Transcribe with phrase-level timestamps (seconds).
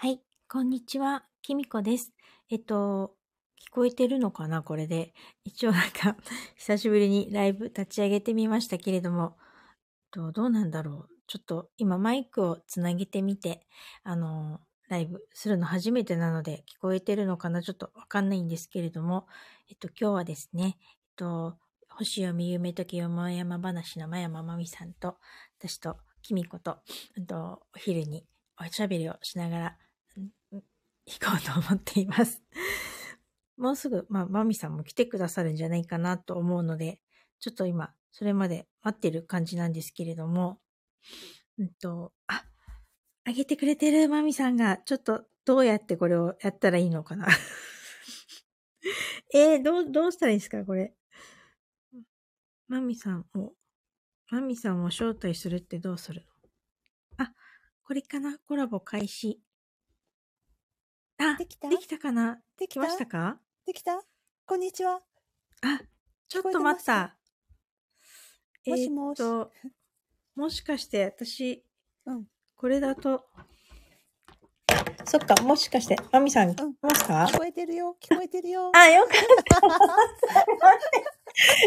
[0.00, 2.12] はい、こんにちは、きみこです。
[2.50, 3.16] えっと、
[3.68, 5.12] 聞こえてるのかなこれで。
[5.42, 6.16] 一応なんか、
[6.54, 9.36] 久しぶりにライブ立ち上げてみましたけれども、
[10.12, 11.14] とどうなんだろう。
[11.26, 13.66] ちょっと今マイクをつなげてみて、
[14.04, 19.26] あの、ライブするの初めてなので聞こえてるのかなちょっとわかんないんですけれども、
[19.68, 21.58] えっと、今日はですね、えっと、
[21.88, 25.18] 星読み夢時よもやま話のまやままみさんと、
[25.58, 26.78] 私ときみこと、
[27.26, 28.28] と、お昼に
[28.60, 29.78] おしゃべりをしながら、
[31.08, 32.42] 行こうと思っています。
[33.56, 37.00] もうすぐ、まあ、マミさんも来てくださるんじゃないかなと思うので、
[37.40, 40.60] ちょっと今、それまで待ってる感じなんですけれども、
[41.56, 42.44] うんと、あ、
[43.24, 47.26] あげてくれてるマミさんが、ちょっとどうやってこれをやったらいいのかな
[49.34, 50.94] えー、どう、どうしたらいいですかこれ。
[52.66, 53.54] マミさんを、
[54.30, 56.26] マミさんを招待するってどうする
[57.18, 57.24] の？
[57.24, 57.34] あ、
[57.82, 59.42] これかなコラボ開始。
[61.20, 61.68] あ、できた？
[61.68, 62.38] できたかな？
[62.56, 63.38] できましたか？
[63.66, 64.00] できた？
[64.46, 65.00] こんにちは。
[65.62, 65.80] あ、
[66.28, 67.16] ちょっと待った。
[68.64, 69.20] もしもし。
[69.20, 69.48] えー、
[70.36, 71.64] もしかして私、
[72.06, 72.24] うん、
[72.54, 73.24] これだと、
[75.04, 77.24] そっか、もしかして、マミさん、聞こえますか？
[77.24, 78.70] 聞こえてるよ、聞こえてるよ。
[78.72, 79.14] あ、よかっ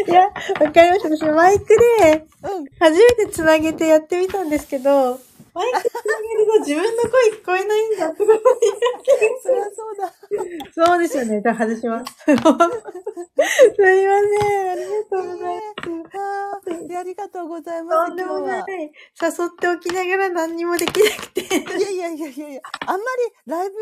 [0.06, 0.10] た。
[0.10, 0.32] いや、わ
[0.72, 1.10] かりました。
[1.14, 1.66] 私、マイク
[2.00, 2.26] で、
[2.80, 5.20] 初めてつなげてやってみたんですけど、
[5.54, 8.38] マイクつなげると自分の声聞こえないんだってことに
[9.42, 10.12] そりゃそうだ。
[10.72, 11.42] そうですよね。
[11.42, 12.12] じゃあ外します。
[12.24, 12.48] すみません。
[12.62, 12.68] あ
[14.74, 16.22] りがとうございます。
[16.98, 18.06] ありがとうございます。
[18.08, 18.64] とんでもない。
[18.68, 18.86] 誘
[19.46, 21.42] っておきながら何にもできなくて。
[21.42, 21.46] い
[21.82, 23.04] やいやいやいやいや、あんまり
[23.46, 23.74] ライブ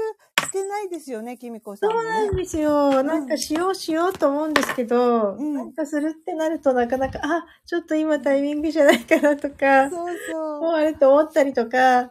[0.47, 3.03] してないですよね、きみこさん、ね、そうなんですよ。
[3.03, 10.63] なんかしようしようと思うんですけど、うん、なんかするってなるとなかなか、あ、ちょっと今タイミングじゃないかなとか、そうそう。
[10.63, 11.60] もうあれと思ったりとか、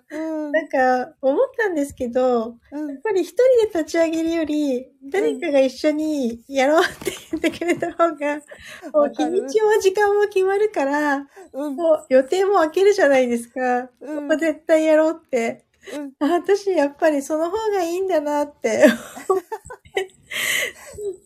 [0.10, 0.18] う
[0.50, 8.36] ん、なんか思ったんですけど、うん、やっぱり一人で立ち上げるより、誰かが一緒にやろうって言ってくれた方が、
[8.94, 13.90] もう日にちも時間も決まるから、うん、もう予定も開けるじゃないですか。
[14.02, 18.86] うん、絶対やろうってうん、私、やっぱりその方がいいんだなって。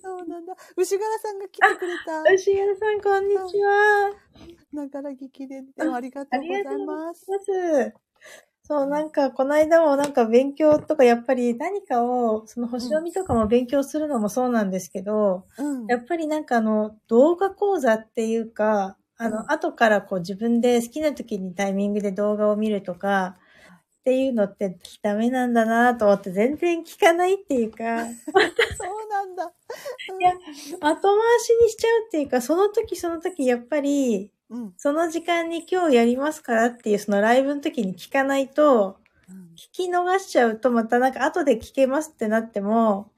[0.02, 0.56] そうなんだ。
[0.78, 2.22] 牛柄さんが来てくれた。
[2.34, 4.12] 牛柄さん、こんにちは。
[4.72, 7.30] ながら聞きで、でもありがとうございます。
[7.30, 7.94] ます
[8.66, 23.38] そう、なんか、この間もなんか勉強とか、やっぱり何かを、その星読みとかも勉強するのもそうなんですけど、うん、やっぱりなんかあの、動画講座っていうか、あの、うん、後からこう自分で好きな時にタイミングで動画を見るとか、
[24.02, 28.06] っていうのってダメなんだなと思って全然聞かないっていうか。
[28.78, 29.54] そうなんだ。
[30.20, 38.98] いや、後回しにしちゃうっていうか、その時その時やっぱり、うん、その時間に今日やりますからっていうそのライブの時に聞かないと、
[39.28, 43.12] うん、聞き逃しちゃうとまたなんか後で聞けますってなっても、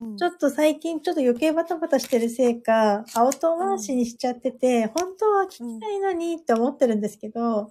[0.00, 7.70] うん、ちょっと最近ちょっと余計バタバタしてるせいか、後回しにしちゃってて、本当は聞きたいのにって思ってるんですけど、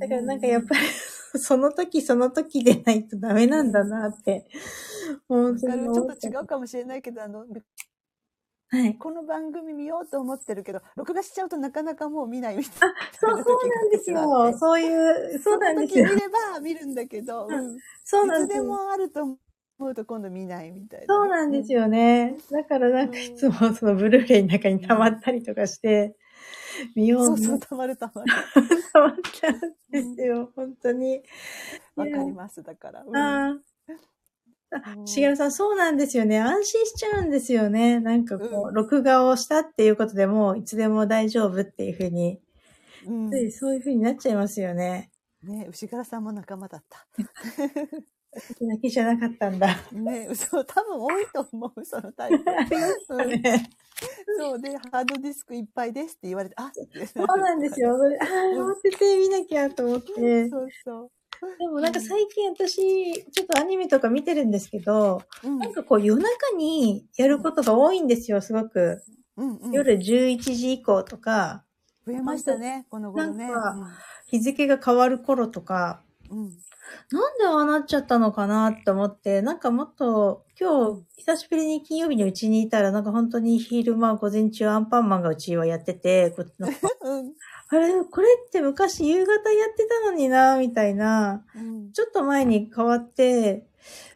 [0.00, 0.80] だからなんかやっぱり
[1.38, 4.46] その時その時でないとダメなんだなって。
[5.28, 7.44] 本当にちょっと違うかもしれないけど、あの、
[8.68, 12.94] はい、この番組見ようと思ってるけど、録画しちゃうとなかなかもう見ないみたいな。
[13.12, 14.58] そう、 そうなんですよ。
[14.58, 16.04] そういう、そうなんですよ。
[16.06, 19.38] 見れば見るんだけど、うん、そうなんですいつでもあると思
[19.78, 22.36] うと今度見ないみたいな、そうなんですよね。
[22.50, 26.16] だからなんかいつもそのブルーレイの中に溜まったりとかして、
[26.96, 28.32] 見ようそうそう、たまるたまる。
[28.92, 31.22] たまっちゃうんですよ、うん、本当に。
[31.94, 33.04] わかります、だから。
[33.06, 33.73] うん、ああ。
[35.04, 36.40] しげるさん、そうなんですよね。
[36.40, 38.00] 安心しちゃうんですよね。
[38.00, 42.40] なんかこう、うん、録画をしたっていうことでも、いつでも大丈夫っていうふうに、
[43.06, 45.10] うん、そういうふうになっちゃいますよね。
[45.42, 47.06] ね牛柄さんも仲間だった。
[48.34, 49.76] 私だけじゃなかったんだ。
[49.92, 52.50] ね嘘、多分多いと思う、そのタイプ。
[52.50, 53.70] ありますね。
[54.38, 56.72] そうで、ハードディスクいっぱいですって言われて、あ
[57.14, 57.94] そうなんですよ。
[57.94, 58.24] あ
[58.60, 60.48] あ、待ってて見なきゃと思って。
[60.48, 61.10] そうそう。
[61.58, 69.02] でもなんか最近私、ちょっとアニメとか見てるんですけど、うん、なんかこう夜中にやることが多いんですよ、すごく。
[69.36, 71.64] うんうん、夜11時以降とか。
[72.06, 73.48] 増えましたね、この頃ね。
[73.48, 73.90] なんか、
[74.26, 76.50] 日付が変わる頃とか、うん、
[77.10, 86.44] なんでああなっちゃったのかなって思って、なんかもっと、今日、久しぶりに金曜日にうちにいたら、なんか本当に昼間、午前中アンパンマンがうちはやってて、こう
[87.22, 87.32] ん、
[87.74, 93.66] あれ、これって昔夕方やってたのにな、みたいな、うん、ちょっと前に変わって、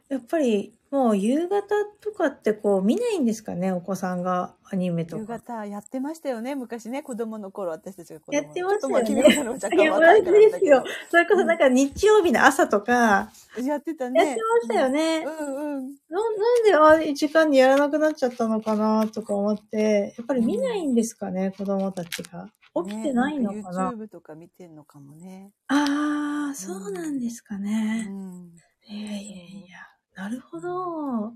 [0.09, 1.67] やっぱりもう夕方
[2.01, 5.23] とかってこう見ないんですかね、お子さんがアニメとか。
[5.23, 9.13] 夕方やってましたよね、昔ね、子供の頃、私たちが子供やってましたよね。
[9.77, 10.85] いや、マジですよ。
[11.11, 13.31] それこそなんか日曜日の朝とか、
[13.63, 14.25] やってたね。
[14.25, 15.27] やってましたよね。
[15.27, 15.97] うんうん。
[16.09, 22.49] ななんでああ時間にやらなくなっちゃったのかなとか思って、やっぱり見ないんですかね、子供たちが。
[22.75, 23.91] 起きてないのかな。
[23.91, 25.53] ね、YouTube とか見てんのかもね。
[25.69, 28.05] ああ、そうなんですかうね。
[28.05, 28.53] ん。
[28.89, 29.79] いやいやいや、
[30.15, 31.35] なるほど。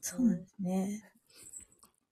[0.00, 1.12] そうなんですね。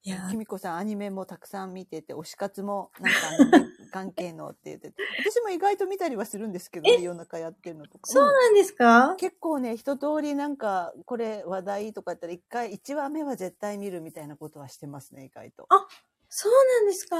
[0.03, 3.19] いや、きみこさん、アニメもたくさん見てて、推し活も、なんか
[3.93, 8.11] 関係のって言ってて、私も意外と見たりはするんですけどね、夜中やってるのとか。
[8.11, 15.69] そうなんですか、結構ね、一通りなんか、これ話題とかやったら、一回、一話目は絶対見るみたいなことはしてますね、意外と。
[16.31, 17.17] そうなんですか、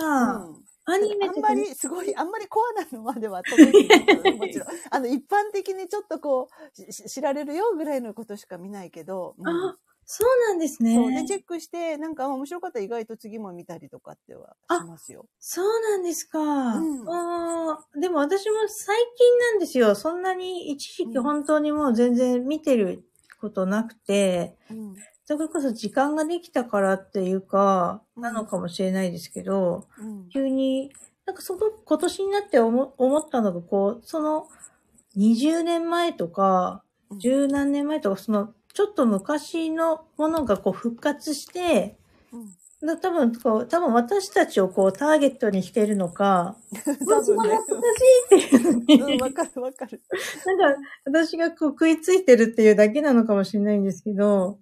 [0.47, 4.69] うんアニメあんまり、すごい、あんまりコアなのまでは届いてないもちろん。
[4.91, 6.49] あの、一般的にちょっとこ
[6.89, 10.97] う、し知られるよぐらいのことしか見ないけど、うんあ、そうなんですね。
[10.97, 11.13] そう。
[11.13, 15.27] で、チェックして、なんかあ面白かったら意外と次も見たりとかってはしますよ。
[15.39, 16.41] そうなんですか。
[16.41, 19.95] んあーでも私も最近なんですよ。
[19.95, 23.05] そんなに一時期本当にもう全然見てる
[23.41, 24.95] ことなくて、うん。
[25.31, 30.29] それこそ時間ができたからっていうか、うんなのかもしれないですけど、うん。
[30.29, 30.91] 急に、
[31.25, 34.49] なんかその今年になって思思ったのが、こう、その
[35.17, 41.97] 20年前とか、うん十何年前とか、そのちょっと昔のものがこう復活して、
[42.33, 42.87] うん。
[42.87, 46.57] だ多分こう、多分私たちをこうターゲットにしてるのか、
[47.09, 47.57] 多分ね。
[47.57, 47.85] 懐か
[48.29, 50.03] しいっていうのに、うん、わかるわかる。
[50.59, 54.59] なんか私がこう食いついてるっていうだけなのかもしれないんですけど、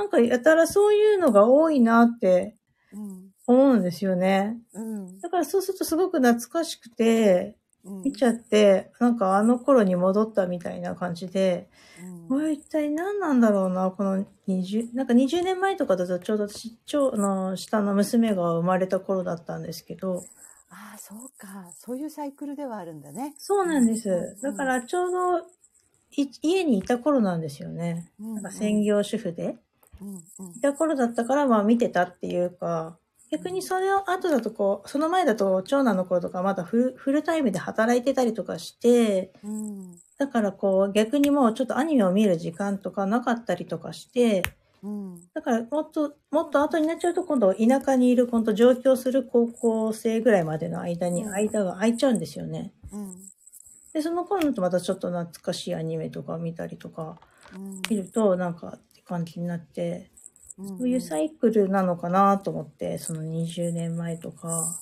[0.00, 2.56] なんかやたらそういうのが多いなって
[2.92, 3.30] うん。
[3.46, 4.56] 思うんですよね。
[4.72, 5.20] うん。
[5.20, 8.02] だからそうするとすごく懐かしくて、うん。
[8.02, 11.68] 見ちゃって、なんかあの頃に戻ったみたいな感じで、
[12.02, 20.22] うんこれ一体何なんだろうな、この20、なんか20年前とかだとちょうど私、長の下の娘が生まれた頃だったんですけど、
[20.70, 21.72] ああ、そうか。
[21.76, 23.34] そういうサイクルではあるんだね。
[23.36, 24.40] そうなんですうん。
[24.40, 25.38] だからちょうど
[26.12, 28.12] い家にいた頃なんですよね。
[28.20, 29.58] うん、なんか専業主婦で。
[30.00, 30.46] うん。
[30.46, 30.52] うん。
[30.56, 32.98] いた頃だったから、まあ見てたっていうか、
[33.30, 39.98] 逆にそれを後だとこう、その前だと長男の頃とかまだフルフルタイムで働いてたりとかして、うん。
[40.18, 44.42] だからこう逆にもうちょっとアニメを見る時間とかなかったりとかして、
[44.82, 45.20] うん。
[45.32, 52.72] だからもっと、もっと後になっちゃうと今度田舎にいる今度上京する高校生ぐらいまでの間にうん間が空いちゃうんですよね。
[52.92, 53.14] うん。
[53.92, 57.18] で、その頃だとまたちょっと懐かしいアニメとか見たりとか
[57.54, 57.82] うん。
[57.88, 58.78] 見るとなんか
[59.10, 60.10] 感じになって、
[60.56, 64.78] うんそういうサイクルなのかなと思って、その20年前とか。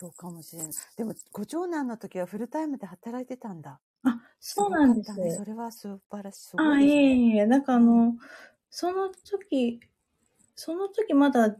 [0.00, 0.72] そうかもしれない。
[0.96, 3.80] でも、ご長男の時はフルタイムで働いてたんだ。
[4.04, 6.56] あ、そうなんですねそれは素晴らしい。
[6.56, 7.34] あ、いえね。
[7.34, 8.14] いえ、なんかあの、
[8.70, 9.80] その時、
[10.54, 11.56] その時まだ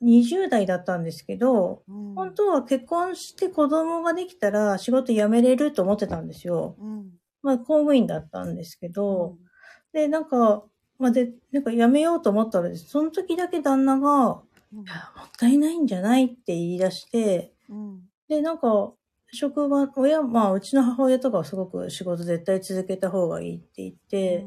[0.00, 6.74] 20代だったんですけど、うん本当は結婚して子供ができたら仕事辞めれると思ってたんですよ。
[6.78, 7.10] うん。
[7.42, 9.46] まあ公務員だったんですけうど、ん
[9.92, 10.64] で、なんか、
[10.98, 18.00] まあで、なんか辞めようと思ったらその時だけ旦那が、うんいや、もったいないんじゃないって言い出して、うん。
[18.28, 18.92] で、なんか、
[19.32, 24.46] 職場、親、まあ、うちの母親とかはすごく仕事絶対続けた方がいいって言って、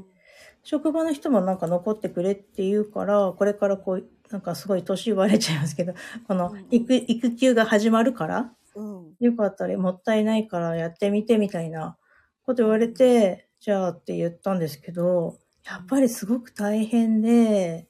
[0.63, 5.94] 職場の人もなんか残ってくれって言うから、これからこう、なんかすごい年言われちゃいますけど、
[6.28, 9.16] このうん育、育休が始まるから、うん。
[9.19, 11.98] よかったらもったいないからやってみてみたいな
[12.46, 17.88] こと言われて、じゃあって言ったんですけど、やっぱりすごく大変で、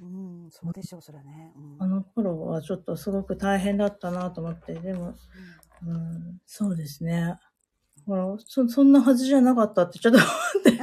[0.00, 0.48] うん。
[0.50, 1.52] そうでしょう、それはね。
[1.56, 5.14] うんあの頃はちょっとすごく大変だったなと思って、でも、
[5.86, 7.38] うん、そうですね。
[8.06, 10.30] ほらそそんなはずじゃなかったってちょっと思っ
[10.64, 10.80] て。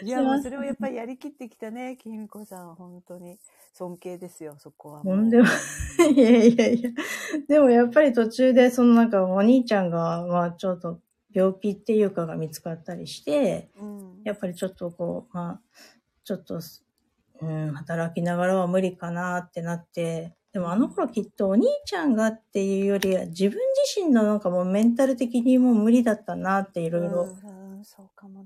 [0.04, 3.38] いや、もうそれをやっぱりやりきってきたね、きみこさんは本当に
[3.72, 5.16] 尊敬ですよ、そこはもう。
[5.16, 5.44] とんでも
[6.14, 6.90] いやいやいや。
[7.48, 11.00] でもやっぱり途中で、そのなんかお兄ちゃんが、まあちょっと
[11.38, 14.20] 病気っていうかが見つかったりして、うん。
[14.24, 15.60] やっぱりちょっとこう、まあ、
[16.24, 16.60] ちょっと、
[17.40, 27.28] うん、働きながらは無理かなってなって、でもあの頃きっとお兄ちゃんがっていうよりは自分自身のなんかもうメンタル的にもう無理だったなっていろいろ。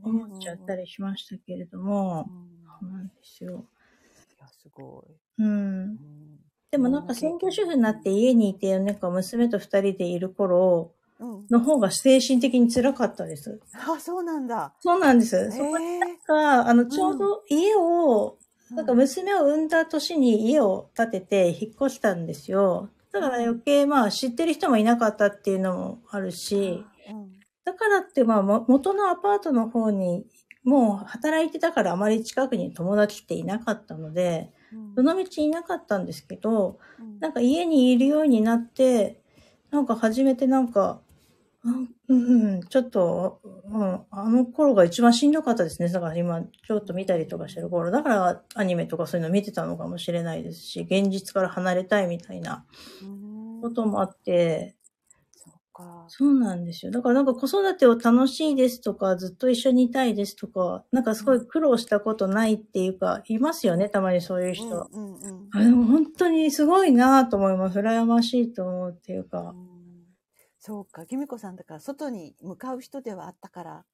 [0.04, 2.42] 思っちゃったりしましたけれどもう、ん。
[2.80, 3.64] そうなんですよ。
[4.38, 5.14] いや、すごい。
[5.38, 5.50] うんう。
[5.50, 5.98] ん
[6.70, 11.01] でもなんか専業主婦になって家にいて、なんか娘と二人でいる頃うん。
[11.50, 13.60] の方が精神的に辛かったです。
[13.74, 14.74] あ、そうなんだ。
[14.80, 15.36] そうなんです。
[15.36, 15.98] へそこえ。
[15.98, 18.38] なんか、あの、ちょうど家を、
[18.70, 22.88] なんか娘を産んだ年に家を建てて引っ越したんですよ。
[23.12, 27.32] だから余計まあ知ってる人もいなかったっていうのもあるし、うん。
[27.64, 30.24] だからってまあも元のアパートの方に
[30.64, 39.20] もう働いてたからあまり近くに友達っていなかったので、うんどの道いなかったんですけど、うんなんか家にいるようになって、
[39.70, 41.00] なんか初めてなんか、
[41.64, 45.88] うん、ちょっと、うん、あの頃が一番しんどかったですね。
[45.88, 47.90] だから今、ちょっと見たりとかしてる頃。
[47.90, 52.64] だからアニメとかそういうの見てたのかもしれないですし、現実から離れたいみたいな
[53.62, 54.74] こともあって、
[55.72, 56.04] か。
[56.08, 56.92] そうなんですよ。
[56.92, 64.88] だからなんか子育てを楽しいですとか、ずっと一緒にいたいですとか、なんかすごい苦労したことないっていうか、いますよね、たまにそういう人。
[64.92, 67.78] うんうんうん、あでも本当にすごいなと思います。
[67.78, 69.54] 羨ましいと思うっていうか。
[69.56, 69.71] うん
[70.64, 73.84] そうか、きみこさんだから外に向かう人ではあったから、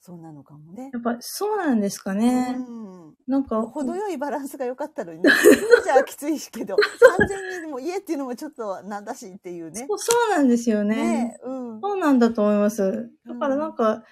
[0.00, 0.90] そうなのかもね。
[0.92, 2.56] やっぱそうなんですかね。
[2.58, 2.72] う
[3.10, 3.62] ん、なんか。
[3.62, 5.30] 程よいバランスが良かったのにね。
[5.84, 9.86] じゃあきついけど、完全にも家っていうのもちょっとなんだしっていうね。
[9.88, 10.96] そうそうなんですよね。
[10.96, 13.12] ねうん、そうなんだと思います。
[13.24, 14.02] だからなんか、うん、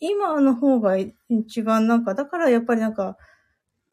[0.00, 3.16] 今の方が一番なんか、だからやっぱりなんか、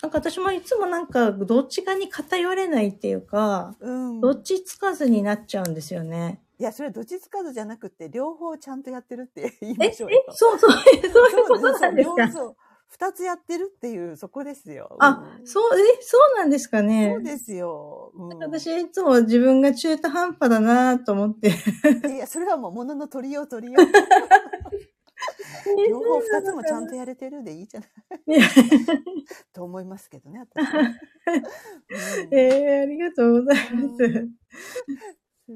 [0.01, 6.41] なんか私もいつもなんかどっちかに偏れないっていうか、うん、どっちつかずになっちゃうんですよね。
[6.59, 10.25] いや、それどっちつかずじゃなくて、両方ちゃんとやってるって言いましょうよ。
[10.31, 10.97] そうそ う、そうい
[11.43, 12.29] うことなんですか？
[12.31, 12.55] そう
[12.89, 14.97] 二つやってるっていう、そこですよ。
[14.99, 17.13] あ、うん、そう、え、そうなんですかね？
[17.15, 18.11] そうですよ。
[18.15, 21.49] うん、私いつも自分が中途半端だなと思って。
[21.49, 21.51] い
[22.17, 23.85] や、 それはもう物の取りよう取りよう。
[25.87, 27.89] 両方二つもちゃんとやれてるでいいじゃない。
[29.53, 30.79] と思いますけどね、私は。
[30.81, 30.95] うん、
[32.35, 34.27] えー、ありがとうございます。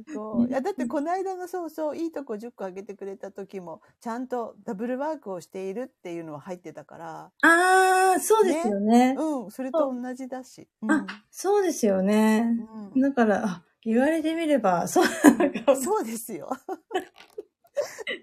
[0.08, 0.50] すごい。
[0.50, 7.32] だってこの間のそうそう、いいとこ10個あげてくれた時も、ちゃんとダブルワークをしているっていうのは入ってたから。
[7.42, 9.14] ああ、そうですよね。
[9.14, 10.68] ねうん、それと同じだし。
[10.82, 12.46] うん、あ、そうですよね。
[12.94, 15.06] うん、だから、あ、言われてみれば、そう、
[15.82, 16.50] そうですよ。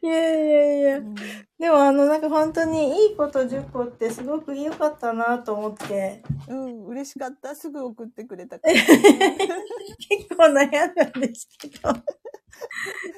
[0.03, 1.15] いやいやいや、うん、
[1.59, 6.23] でもあのなんか本当にいいこと10個ってすごく良かったなと思って。
[6.49, 7.55] うん、嬉しかった。
[7.55, 8.75] すぐ送ってくれたから。
[10.09, 11.91] 結構悩んだんですけど。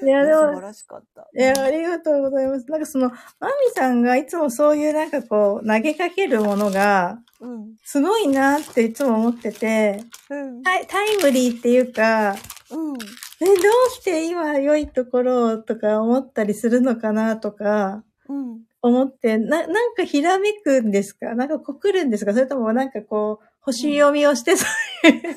[0.03, 0.41] いや、でも。
[0.41, 1.29] 素晴らしかった。
[1.35, 2.71] いや、ありがとうございます。
[2.71, 3.11] なんかその、
[3.41, 12.37] マミさんがいつもそういうなんかこう、投げかけるものが、うん、すごいなっていつも思ってて、うん、タイタイムリーっていうか、
[12.71, 12.99] うん、
[13.43, 13.57] え、どう
[13.91, 21.35] して今良いところとか思ったりするのかなとか、うん、思って、な、なんかひらめくんですか？
[21.35, 22.33] なんかこう来るんですか？
[22.33, 24.67] それともなんかこう、星読みをして、そ
[25.05, 25.35] ういう。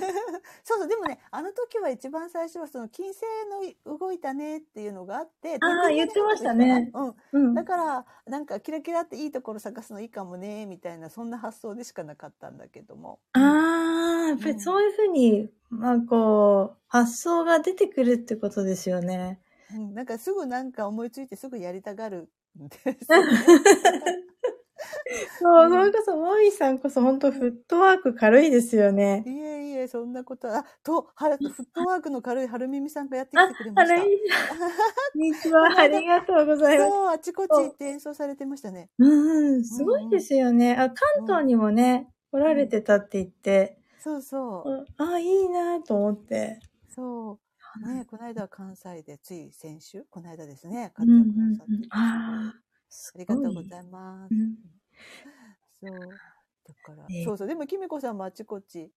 [0.63, 3.21] そうそう、でもね、あの時は一番最初はその金星
[3.85, 6.91] の動いたねっていうのがあって、ああ、言ってましたね。
[7.33, 7.53] うん。
[7.53, 13.19] だから、なんかキラキラっていいところ探すのいいかもね、みたいな、そんな発想でしかなかったんだけども。
[13.33, 13.43] ああ、
[14.29, 19.39] やっぱりそういうふうに、まあこう、発想が出てくるってことですよね。
[19.73, 22.97] うん、なんかすぐなんか思いついてすぐやりたがるんです、ね。
[25.39, 29.23] そう、それこそ、マミさんこそ本当フットワーク軽いですよね。
[29.25, 34.01] いえいえ、そんなことは、あ、と、はフットワークの軽い春耳さんがやってきてくれました。
[34.01, 34.07] こ
[35.17, 36.91] んにちは、ありがとうございます。
[36.91, 38.89] そう、あちこち行って演奏されてましたね。
[38.97, 40.75] うん、すごいですよね。
[40.75, 43.79] あ、関東にもね、来られてたって言って。
[44.05, 44.85] そうそう。
[44.97, 46.59] あ、いいなと思って。
[46.89, 47.39] そ
[47.81, 47.91] う。
[47.91, 50.05] ね、この間は関西で、つい先週？
[50.11, 51.87] この間ですね、活躍なさって。
[51.89, 52.61] ああ。
[53.15, 54.35] ありがとうございます。
[54.35, 54.57] うん、
[55.81, 55.99] そう。
[55.99, 57.47] だから、えー、そうそう。
[57.47, 58.91] でも、きみこさんもあちこち、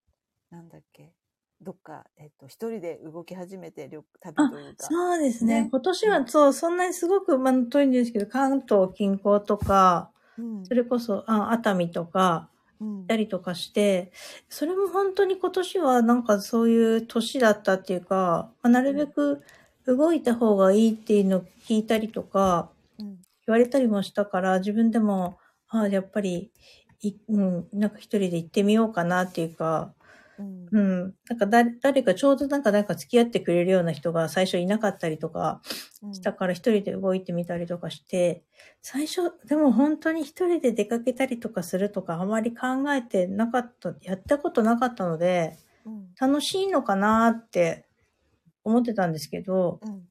[0.51, 1.15] なんだっけ、
[1.59, 4.85] どっか、えっと、一人で動き始めて、旅、旅というか。
[4.85, 5.63] そうですね。
[5.63, 12.51] ね今年は、そう、そんなにすごく、まあ、遠いんですけど、関東近郊とか、うん、それこそ、あ熱海とか、
[13.07, 14.11] たりとかして、
[14.49, 19.41] それも本当に今年はなんかそういう年だったっていうか、まあ、なるべく
[19.85, 26.51] 動いた方がいいっていうのを聞いたりとか、言われたりもしたから、自分でも、ああ、やっぱり、
[27.01, 29.93] いうん、なんか一人で行ってみようかなっていうか、
[30.39, 35.61] うん、うん、なんか誰誰かちょうどなんかなんか付き合ってくれるような人が最初いなかったりとか
[36.13, 38.43] したから一人で動いてみたりとかして、
[38.81, 47.85] 最初、でも本当に一人で出かけたりとかするとかあまり考えてなかった、やったことなかったので、うん、楽しいのかなって
[48.63, 50.03] 思ってたんですけど、うん、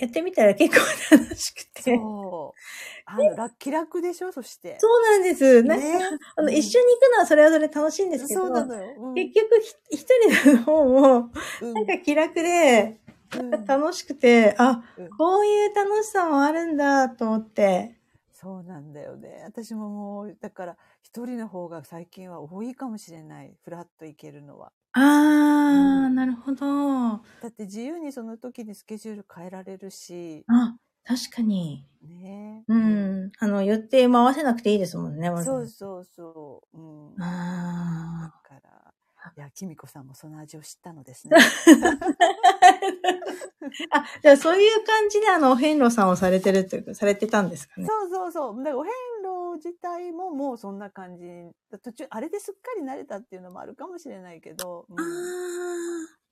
[0.00, 1.82] やってみたら結構楽しくて。
[1.82, 2.60] そう。
[3.06, 4.32] あの、ラッキラクでしょ？
[4.32, 4.76] そして。
[4.80, 5.62] そうなんです。
[5.62, 6.00] なんか、ね、
[6.36, 8.94] あの、うん、一緒に行くのはそれはそれ楽しいんですけど、そうなのよ。
[8.98, 9.56] うん、結局
[9.90, 10.04] 一
[10.34, 11.30] 人の方も、
[11.74, 13.00] なんか気楽で、
[13.66, 14.82] 楽しくて、あ、
[15.18, 17.96] こういう楽しさもあるんだと思って。
[18.32, 19.42] そうなんだよね。
[19.44, 23.54] 私ももう、だから、一人の方が最近は多いかもしれない。
[23.62, 24.72] フラッと行けるのは。
[24.92, 25.02] ああ、
[26.10, 27.22] うん、なるほど。
[27.40, 30.44] だって自由にその時にスケジュール変えられるし。
[30.48, 31.86] あ、確かに。
[32.02, 33.32] ねうん。
[33.38, 36.78] あの、予定回せなくていいですもんね、そうそうそう。
[36.78, 36.80] う
[37.18, 37.22] ん。
[37.22, 38.48] ああ。
[38.50, 38.70] だから。
[39.36, 41.36] いや、きみこさんもその味を知ったのですね。
[43.90, 47.86] あ、じゃあそういう感じであの、お遍路さんをされてるっていうか、されてたんですかね。
[47.86, 48.56] そうそうそう。
[48.58, 48.92] だからお遍
[49.50, 51.24] 路自体ももうそんな感じ。
[51.82, 54.86] 途中、あれですっかり慣れたっていうのもあるかもしれないけど。
[54.88, 55.06] うん、ああ、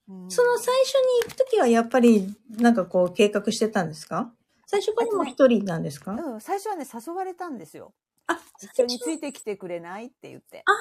[0.08, 4.32] うん、その最初に行くときはやっぱりなんかこう計画してたんですか？
[4.66, 7.92] 最初からも一人なんですか、うん、最初はね、誘われたんですよ。
[8.26, 10.62] あ、一緒についてきてくれないって言って。
[10.66, 10.74] ああ。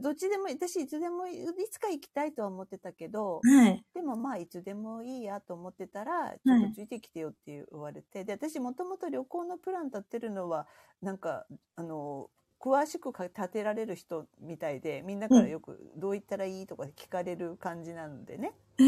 [0.00, 1.36] どっちでも、私いつでも、い
[1.70, 10.66] つか行きたいとは思ってたけど、はい、でもまあいつでもいいやと思ってたら、ちょっとついてきてよって言われて、はい、で、私もともと旅行のプラン立ってるのは、
[11.02, 18.54] なんか、あの、詳しく立てられる人みたいで、みんなからよくどう言ったらいいとか聞かれる感じなのでね。
[18.78, 18.86] うん、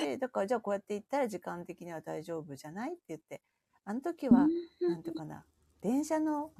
[0.00, 2.94] でだからじゃあこうやって行ったら時間的には大丈夫じゃない？
[2.94, 3.42] って言って、
[3.84, 4.48] あの時は、
[4.80, 5.46] なんていうかな、
[5.80, 6.50] 電車の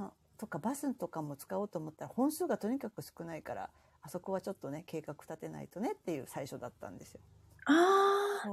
[0.40, 3.68] とかバスとかも使おうと思ったら本数がとにかく少ないから
[4.00, 7.20] あそこはちょっとね計画立てないとねっていう最初だったんですよ。
[7.66, 8.48] ああ、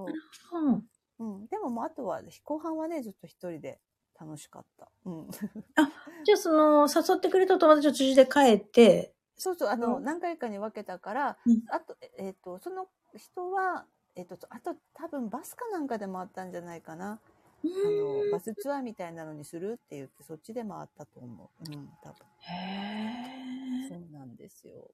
[1.19, 1.23] う。
[1.23, 3.79] ん、でももうあとは後半はねずっと一人で
[4.19, 4.89] 楽しかった。
[5.05, 5.29] うん、
[5.75, 5.89] あ
[6.25, 9.13] じゃあその誘ってくれた友達を途中で帰って？
[9.37, 17.21] そうそうあの、うん、何回かに分けたから、うん、あと,、えーと、その人は、えーとあと多分バスかなんかでもあったんじゃないかな。
[17.63, 21.71] あのバスツアーみたいなのにするって言ってそっちで回ったと思う。
[21.71, 22.15] うん、多分。
[22.39, 24.91] へそうなんですよ。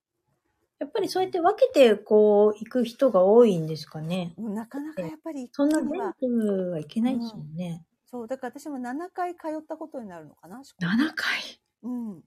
[0.79, 4.34] やっぱりそうやって分けてこう行く人が多いんですかね。
[4.38, 5.79] なかなかやっぱりそんな
[6.20, 10.62] 全部はいけないですもんね、うん、そう、だから私も7回通ったことになるのかな。
[10.82, 11.62] 7回？
[11.84, 12.24] うん。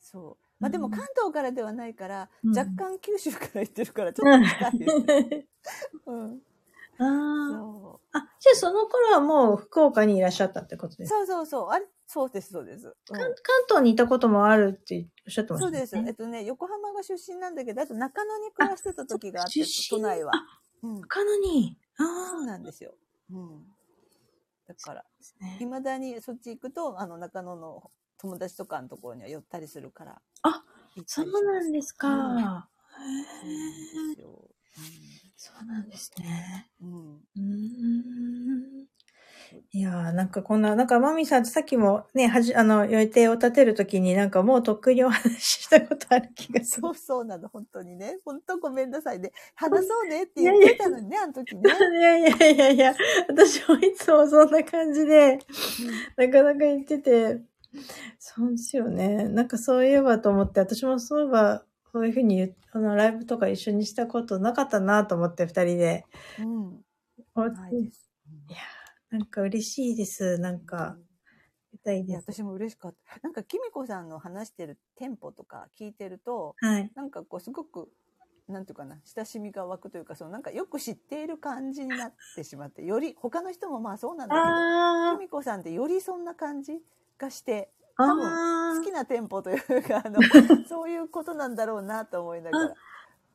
[0.00, 0.44] そう。
[0.58, 5.46] まあでも関東からではないから、うん、若干九州から行ってるからちょっと近いですね。
[6.06, 6.42] うん。
[7.00, 8.18] ああ。
[8.40, 11.16] じゃあその頃はもう福岡にいらっしゃったってことですか？
[11.18, 11.68] そうそうそう。
[11.70, 13.32] あれそうです、そうです、うん、関。
[13.68, 15.78] 東にいたこともあるっておっしゃってましたね。
[15.78, 15.96] そうです。
[15.96, 20.32] えっとね、横浜が出身なんだけど、あと中野に暮らしてた時があって、都内は。
[20.82, 21.78] うん、中野に？
[21.98, 22.30] ああ。
[22.32, 22.94] そうなんですよ。
[23.30, 23.66] うん。
[24.66, 25.04] だから、
[25.60, 30.20] いま、ね、だにそっち行くと、あの、中野の友達とかのところには寄ったりするから。
[30.42, 30.64] あ、
[31.06, 32.08] そうなんですか。
[32.08, 32.68] うん、そうな
[34.04, 34.50] んですよ。
[34.78, 36.68] うんそうなんですね。
[36.82, 37.20] うん。
[37.36, 38.86] うん
[39.72, 46.82] いやー、なんかこんな、なんかマミさんさっきもね、はじ、あの、予定を立てるときになんかもうとっくにお話ししたことある気がする。
[46.82, 48.18] そうそうなの、本当にね。
[48.24, 49.32] 本当ごめんなさいね。
[49.54, 51.62] 話そうねって言ってたのにね、あの時ね。
[51.62, 52.94] いやいやいやいや、
[53.28, 55.38] 私もいつもそんな感じで、
[56.16, 57.40] なかなか言ってて、
[58.18, 59.28] そうですよね。
[59.28, 66.04] なんかそういえばと思って、私もそういえば、そういうふうに言あの、ライブとか一緒にしたことなかったなと思って、二人で。
[66.38, 66.84] うん。
[67.72, 67.84] い
[68.48, 68.58] いや、
[69.10, 70.38] なんか嬉しいです。
[70.38, 70.96] なんか。
[72.16, 73.18] 私も嬉しかった。
[73.22, 77.88] なんか、きみこさんの話してるテンポとか聞いてると、はい、なんかこう、すごく、
[78.48, 84.40] なんていうかな、親しみが湧くというか、そのなんかよく知っている感じになってしまって、より、他の人もまあそうなんだけ
[85.12, 86.80] ど、きみこさんってよりそんな感じ
[87.18, 87.72] がして、
[88.06, 90.20] 多分好きな店舗というか、あの、
[90.68, 92.64] そういうことなんだろうなと思いながら。
[92.66, 92.74] あ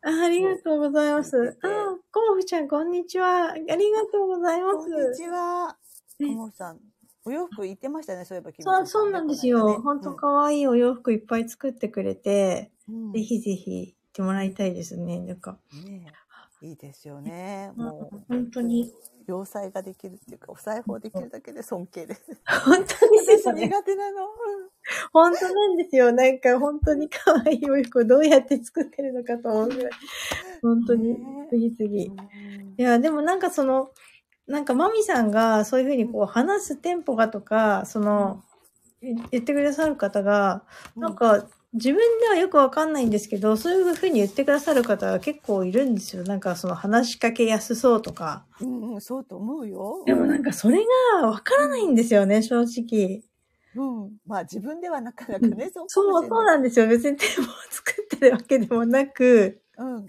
[0.07, 1.57] ありがとうございます。
[1.63, 3.51] あ、コモフちゃん、こんにちは。
[3.51, 3.75] ありが
[4.11, 4.77] とうございます。
[4.77, 5.77] こんにちは。
[6.19, 6.79] コモフさん。
[7.27, 9.81] お洋服行ってましたね、そういえばそう、そうなんですよ。
[9.81, 15.19] 本当可愛いお洋服いっぱい作ってくれて、うん、ぜひぜひ行ってもらいたいですね。
[15.19, 15.57] なんか。
[15.85, 16.05] ね
[16.61, 17.71] いいですよね。
[17.75, 18.21] もう。
[18.27, 18.93] 本当に。
[19.27, 22.21] 洋裁ができるっていうか、お裁縫できるだけで尊敬です。
[22.65, 23.67] 本当にですね。
[23.67, 24.27] 苦手なの。
[25.11, 26.11] 本当なんですよ。
[26.11, 29.91] なんか本当に可愛いお洋服をどうやって作ってるのかと思うぐらい。
[30.61, 31.17] 本当に、
[31.49, 32.23] 次々。
[32.77, 33.91] いや、でもなんかその、
[34.47, 38.43] なんかマミさんがそういうふうにこう話すテンポがとか、その、
[39.01, 40.63] 言ってくださる方が、
[40.95, 46.23] なんか自分ではよくわかんないんですけど、そういうふうに言ってくださる方が結構いるんですよ。
[46.23, 48.45] なんかその話しかけやすそうとか。
[48.61, 50.03] うんうん、そうと思うよ。
[50.05, 50.79] でもなんかそれ
[51.19, 53.23] がわからないんですよね、正直。
[53.75, 54.11] うん。
[54.25, 56.87] まあ自分ではなかなかね、そうそう、そうなんですよ。
[56.87, 60.05] 別にテーマを作ってるわけでもなく、うん。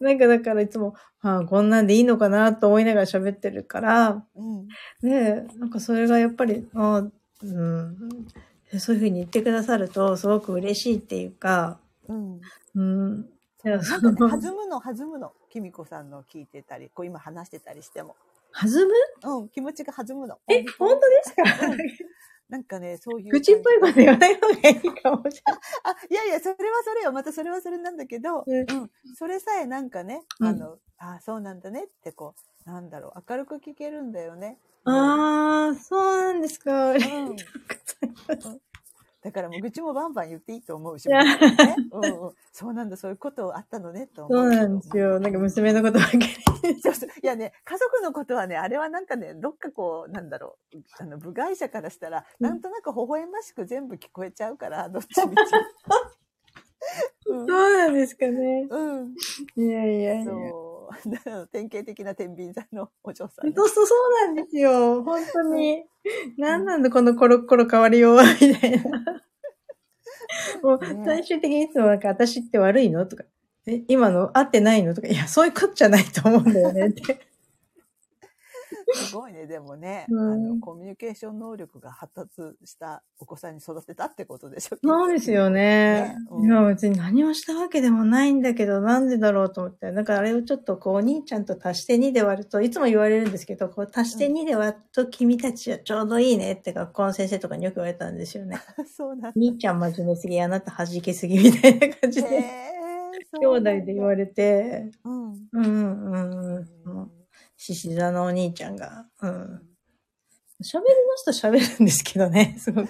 [0.00, 4.68] なんかだからいつも、ああ、こんなんでいいのかなと思いながら喋ってるから、うん。
[5.02, 7.06] ねなんかそれがやっぱり、あ
[7.42, 7.96] うん。
[8.78, 11.78] そういうふうに言ってくださると、すごく嬉しいっていうか、
[12.08, 12.40] うん。
[12.74, 13.28] うん。
[13.64, 15.32] なんかね、弾むの、弾むの。
[15.50, 18.16] きみこさんの聞いてたり、こう今話してたりしても。
[18.52, 18.94] 弾む？
[19.22, 20.38] うん、気持ちが弾むの。
[20.48, 21.42] え、本当ですか、
[22.48, 23.30] なんかね、そういう。
[23.30, 25.60] 口っぽいこと言わない方がいいかもしれない。
[25.84, 27.12] あ、いやいや、それはそれよ。
[27.12, 32.34] またそれはそれなんだけど、うん、それさえなんかね、あの、うん、あ、そうなんだねってこ
[32.66, 34.58] う、なんだろう、明るく聞けるんだよね。
[34.84, 36.92] ああ、そうなんですか。
[36.92, 37.36] うん、
[39.22, 41.18] だからもう愚痴もバンバン言っていいと思うし、ね
[41.92, 44.38] うんうん、そうなんだ、そういうことあったのね、と思う。
[44.38, 45.20] そうなんですよ。
[45.20, 46.80] なんか娘のことばっかり。
[46.80, 47.10] そうそう。
[47.22, 55.40] いやね、家族のことはね、あれはなんかね、どっかこう、なんだろう、あの、部外者からしたら、なんとなく微笑ましく全部聞こえちゃうから、どっちみち。
[57.26, 58.66] うん、そうなんですかね。
[58.70, 59.14] うん。
[59.56, 60.24] いやいやいや。
[60.24, 60.69] そう。
[61.52, 63.52] 典型的な天秤座のお嬢さん。
[63.54, 65.02] そうそう、そうなんですよ。
[65.02, 65.84] 本当に。
[66.38, 68.82] 何なんだこのコロコロ変わりようは、みたいな。
[70.62, 73.06] もう、最終的にいつもなんか、私って悪いの？
[73.06, 73.24] とか、
[73.66, 74.36] え、今の？
[74.36, 74.94] 合ってないの？
[74.94, 77.29] とか、いや、そういうことじゃないと思うんだよねって。
[78.92, 85.60] すごいね、でもね、うん、あの、コミュニケーション能力が発達したお子さんに育てたってことでしょそうですよね。
[85.60, 89.92] ねうん、いや、別に何もしたわけでもないんだけど、なんでだろうと思って。
[89.92, 98.58] だからあれをちょっとこう、お兄ちゃんと足して2で割ると、いつも言われるんですけど、こう、足して2で割ると君たちはちょうどいいねって学校の先生とかによく言われたんですよね。
[98.86, 102.70] そうなん兄ちゃん真面目すぎ、あなた弾けすぎみたいな感じで。
[103.38, 107.19] 兄弟で言われて、うん、うん、うん、うん
[107.62, 109.30] 獅子座のお兄ちゃんが、うん。
[110.62, 112.88] 喋りますと喋るんですけどね、 すごく。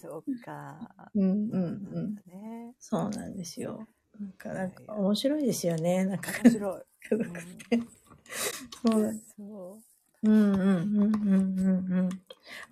[0.00, 1.10] そうか。
[1.12, 2.14] うんうんうん。
[2.30, 3.88] ね、そうなんですよ。
[4.20, 6.04] なんか、なんか面白いですよね。
[6.04, 6.30] なんか。
[6.44, 6.82] 面白い。
[7.10, 9.78] そうそ
[10.22, 10.30] う。
[10.30, 12.08] うんうんうんうんうんうん。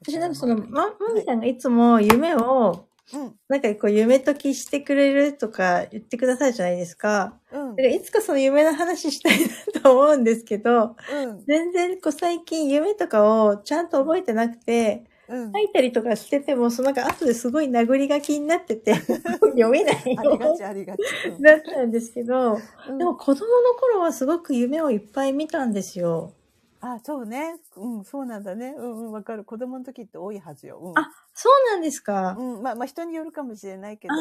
[0.02, 7.38] 私なんかその、ま、まみさんがいつも夢をうん、なんかこう夢解きしてくれるとか言ってくださいじゃないですか。
[7.52, 18.94] うん、かいつかその夢の話したいなと思うんですけど、うん、全然こう最近夢とかをちゃんと覚えてなくて、うん、書いたりとかしてても、そのなんか後ですごい殴り書きになってて、
[19.40, 20.20] 読めないよ。
[20.20, 20.98] ありがちありがち。
[21.40, 22.58] だったんですけど、
[22.98, 26.34] でも子供の頃はすごく夢をいっぱい見たんですよ。
[26.80, 27.56] あ、そうね。
[27.76, 28.74] うん、そうなんだね。
[28.76, 29.44] うんうん、わかる。
[29.44, 30.78] 子供の時って多いはずよ。
[30.80, 32.36] うん、あ、そうなんですか。
[32.38, 34.14] うん、まあ、まあ、人によるかもしれないけど。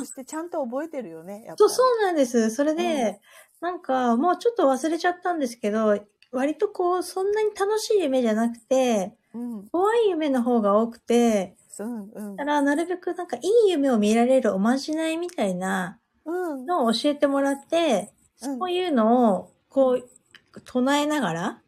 [0.00, 1.52] そしてちゃんと覚えてるよね。
[1.56, 2.50] そう、そうなんです。
[2.50, 3.20] それで、
[3.62, 5.98] うん、なんか、もうちょっと忘れちゃったんですけど、
[6.32, 18.12] 割とこう、そんなに楽しい夢じゃなくて、うん、怖い夢の方が多くて、うんうん、だからなるべくなんかいい夢を見られるおまじないみたいなのを教えてもらって、
[18.42, 21.62] うん、そういうのをこう唱えながら、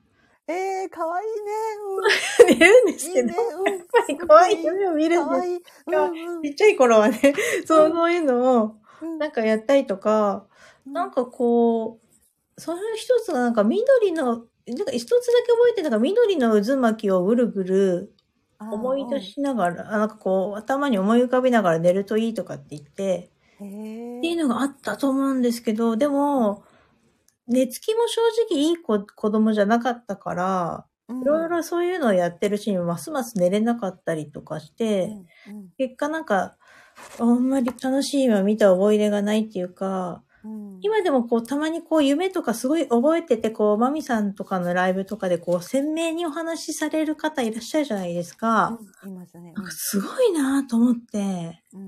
[0.53, 1.53] ええー、かわいいね。
[2.49, 3.37] うん、 寝るんですけど、いいね。
[3.59, 4.65] うん、やっぱり可愛い。
[4.65, 7.19] 夢を見るんですが、うんうん、ちっちゃい頃はね、
[7.67, 8.77] そういうのを、
[9.19, 10.47] なんかやったりとか、
[10.87, 14.45] うん、なんかこう、その一つがなんか緑の、なんか
[14.93, 18.15] 一つだけ覚えてるのが緑の渦巻きをぐるぐる
[18.61, 26.65] 思い出しながら、なんかこう、頭に思い浮かべながら寝るといいとかって言って、っていうのがあったと思うんですけど、でも、
[27.49, 35.15] 寝つきも正直いい子子供じゃなかったから、いろいろそういうのをやってるうちにますます寝れなかったりとかして、
[35.49, 36.57] うんうん、結果なんか、
[37.19, 48.79] あんまり楽しい夢を見た覚えがないっていうか、うん、今でもこう、たまにこう、夢とかすごい覚えてて、こう、マミさんとかのライブとかでこう、鮮明にお話しされる方いらっしゃるじゃないですか。
[49.05, 49.53] うん、いますね。
[49.53, 51.63] なんかすごいなと思って。
[51.73, 51.85] うん。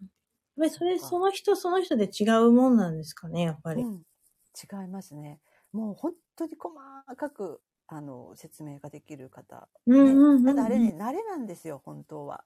[0.00, 0.10] やっ
[0.58, 3.82] ぱりそれ、その人その人で違うもんなんですかね、やっぱり。
[3.82, 4.02] うん
[4.54, 5.40] 違いますね。
[5.72, 6.74] もう本当に細
[7.16, 9.68] かく、あの、説明ができる方。
[9.86, 12.44] うんうんうんうん、ただあれね、慣れなんですよ、本当は。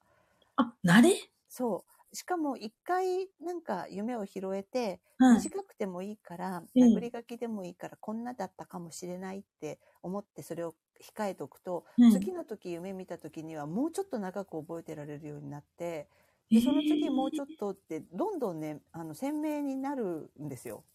[0.55, 1.15] あ、慣れ？
[1.47, 2.15] そう。
[2.15, 10.75] しかも一回なんか夢を拾えて、短くてもいいから、殴り書きでもいいから、こんなだったかもしれないって思ってそれを
[11.15, 16.09] 控えておくと、うん、次の時夢見た時にはもうちょっと長く覚えてられるようになって、
[16.49, 20.85] でその次もうちょっとってどんどんねあの鮮明になるんですよ。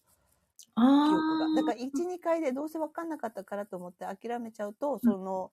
[0.77, 1.63] 記憶が。
[1.63, 5.53] だから1、2回でどうせ分かんなかったからと思って諦めちゃうと、その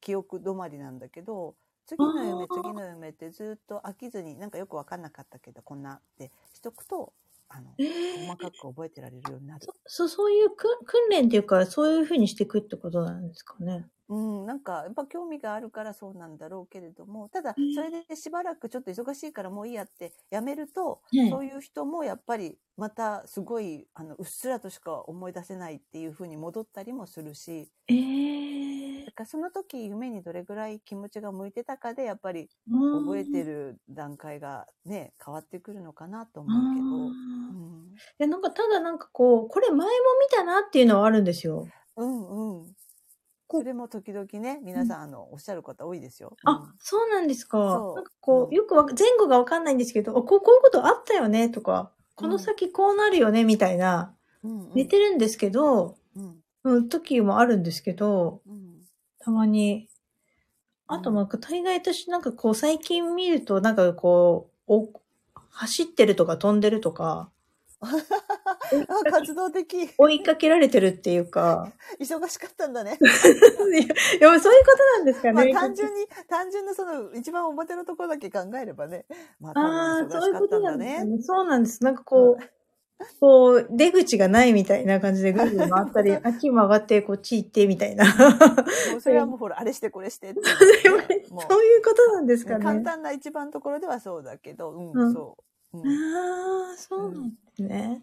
[0.00, 1.54] 記憶止まりなんだけど、
[1.86, 7.12] 次の夢、次の夢ってずっと飽きずに、なんかよく分かんなかったけど、こんなってしとくと、
[7.48, 9.66] あの、えー、細かく覚えてられるようになる。
[9.86, 10.70] そ、そういう訓
[11.10, 13.88] 練っていうか、そういうふうにしていくってことなんですかね。
[14.10, 36.96] うん、なんか、やっぱ興味があるからそうなんだろうけれども、ただ、それでしばらくちょっと忙しいからもういいやってやめると、そういう人もやっぱりまたすごい、あの、うっすらとしか思い出せないっていうふうに戻ったりもするし、えー、だからその時夢にどれぐらい気持ちが向いてたかで、やっぱり覚えてる段階がね、変わってくるのかなと思うけど。
[36.96, 41.68] うん、いや、なんかただなんかこう、これ前も見たなっていうのはあるんですよ。
[41.96, 42.74] うんうん。
[43.50, 46.36] それも時々ね、皆さん、あの、おっしゃる方多いですよ。
[46.44, 47.58] あ、そうなんですか。
[47.58, 54.14] なんかこう、よく前後がわかんないんですけど、こう、こういうことあったよね、とか、この先こうなるよね、みたいな、
[54.74, 55.96] 寝てるんですけど、
[56.62, 58.42] うん、時もあるんですけど、
[59.18, 59.88] たまに、
[60.86, 64.88] あと、まあ、大概私なんかこう、最近見ると、なんかこう、お
[65.50, 67.30] 走ってるとか飛んでるとか、
[67.80, 69.90] あ、活動的。
[69.96, 71.72] 追いかけられてるっていうか。
[71.98, 72.98] 忙しかったんだね。
[73.00, 75.52] いや、そういうことなんですかね。
[75.52, 79.06] まあ、単純に、単純なその、一番表のところだけ考えればね。
[79.40, 81.22] まあ、ああ、そういうことなんですね。
[81.22, 81.82] そうなんです。
[81.82, 82.42] なんかこう、
[83.18, 88.04] こう、出口がないみたいな感じでぐるぐる回ったり、 あっち曲がってこっち行ってみたいな。
[89.00, 90.46] それはもうほら、あれしてこれしてって、 ね、
[90.86, 92.64] そういうことなんですかね。
[92.64, 95.36] 簡単な一番ところではそうだけど、うん、うん、そ
[95.72, 95.78] う。
[95.78, 97.32] うん、ああ、そうなん
[97.68, 98.02] ですね。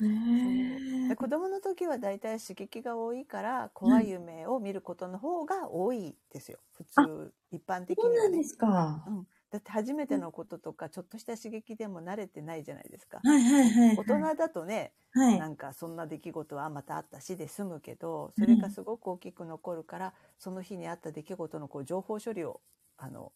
[0.00, 6.58] うん、子供の時はだいたい刺激が多いから怖い夢を見ることの方が多いですよ。
[6.72, 8.16] 普通、一般的には、ね。
[8.16, 9.04] そうなんですか。
[9.06, 13.20] うんだって初めてのこととかちょっとした刺激でも慣れてないじゃないですか。
[13.22, 22.62] はいはいはい、はい、大人だとね、はい、なんかそんな出来事はまたあったしで済むけどそれがすごく大きく残るから、その日にあった出来事のこう情報処理を
[22.96, 23.30] あの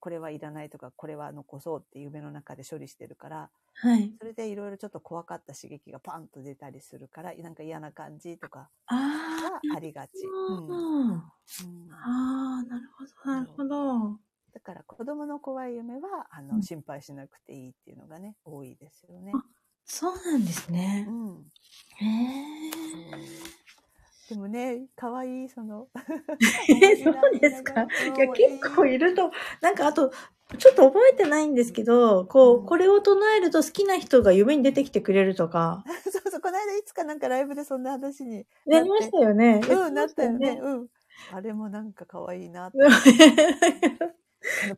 [0.00, 10.10] これはいらないとかこれは残そうって夢の中で処理してるから、はい、それでいろいろちょっと怖かった刺激がパンと出たりするからなんか嫌な感じとかがありがち。
[10.26, 11.22] うん、うん、
[11.92, 14.20] ああなるほどなるほど。
[14.52, 19.32] だから子供の怖い夢はあの、うん、心配しなくていいっていうのがね多いですよね。
[19.84, 21.06] そうなんですね。
[21.08, 21.46] うん、
[21.96, 23.69] へえ。
[24.30, 25.88] でもね、可愛いその。
[27.04, 27.82] そうですか？
[27.82, 30.10] いや、結構いると、なんかあと、
[30.58, 35.82] ちょっと覚えてないんですけど、こう、これを唱えると好きな人が夢に出てきてくれるとか。
[36.10, 39.60] そうそう、この間いつかなんかライブでそんな話になりましたよね。
[39.68, 40.60] うん、なったよね。
[40.62, 40.86] うん。
[41.32, 42.78] あれもなんか可愛いなって。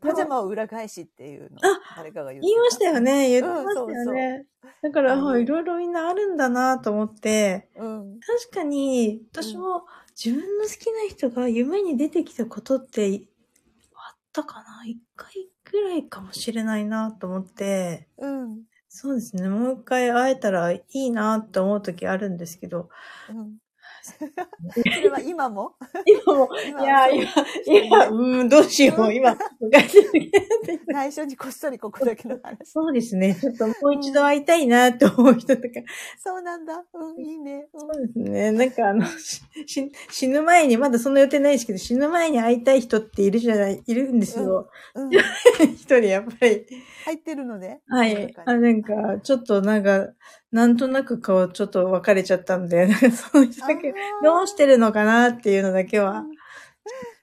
[0.01, 1.59] パジャマを裏返しっていうの
[1.97, 3.29] 誰かが言言いましたよね。
[3.31, 3.95] 言ってましたよね。
[3.95, 4.47] うん、そうそう。
[4.83, 9.85] だから、いろいろみんなあるんだなと思って、うん、確かに、私も
[10.17, 13.23] 自分の好きな人が夢に出てきたことって
[13.95, 14.85] あったかな？
[14.87, 15.33] 一回
[15.65, 19.49] ぐらいかもしれないなと思って、うん、そうですね。
[19.49, 22.89] もう一回会えたらいいなと思う時あるんですけど、
[23.31, 23.57] うん、
[24.03, 25.75] それは今も？
[26.05, 27.31] 今も、いや、今、
[27.67, 29.37] 今、うん、どうしよう、今、
[30.89, 32.59] 内緒にこっそりここだけの話。
[32.65, 33.35] そうですね。
[33.35, 35.69] ちょっともう一度会いたいなと思う人とか。
[36.19, 36.85] そうなんだ。
[36.93, 37.69] うん、いいね。
[37.73, 38.51] うん、そうですね。
[38.51, 39.07] なんかあの、
[40.11, 44.69] 死ぬ前に、まだそんな予定ないですけど、死ぬ前に会いたい人っているじゃない、いるんですよ。
[44.95, 45.11] うん。
[45.75, 46.67] 一人やっぱり。
[47.05, 47.83] 入ってるのね。
[47.89, 48.35] はい。
[48.47, 50.09] あ、なんか、ちょっとなんか、
[50.51, 56.25] なんとなくこう、ちょっと別れちゃったんで、 そういうだけ、どうしてるのかなっていうのだけは、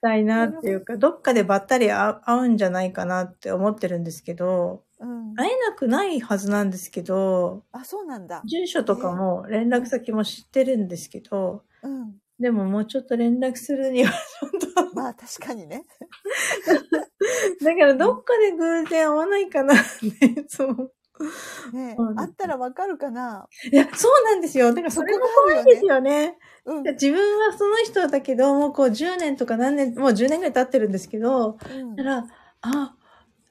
[0.00, 8.42] たいなっていうか、どっかでばったり会うんじゃないかなって思ってるんですけど、うん、会えなくないはずなんですけど、あ、そうなんだ。
[8.46, 14.94] 住所とかも連絡先も知ってるんですけど、うん、でももうちょっと連絡するにはちょっと。
[14.94, 15.84] まあ確かにね。
[17.62, 20.92] だからどっかで偶然会わないかなってそう。
[21.72, 23.46] ねあったらわかるかな？
[23.70, 24.68] いや、そうなんですよ。
[24.72, 26.38] だからそれも怖いですよね。
[26.64, 32.26] うん、自分はその人だけど、もうこう10年とか何年、もう10年ぐらい経ってるんですけど、うん、だから、
[32.62, 32.94] あ、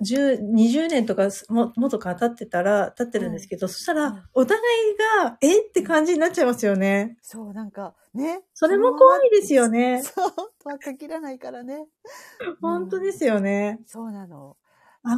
[0.02, 5.62] 10、20年とかも、もとか経ってたら、経ってるんですけど、うん、そしたら、お互いが、え？
[5.62, 7.18] って感じになっちゃいますよね。
[7.22, 8.42] そう、なんか、ね？
[8.54, 10.02] それも怖いですよね。
[10.04, 11.88] そう、とは限らないからね。
[12.62, 13.82] 本当ですよね。
[13.86, 14.56] そうなの。
[15.04, 15.16] ああ、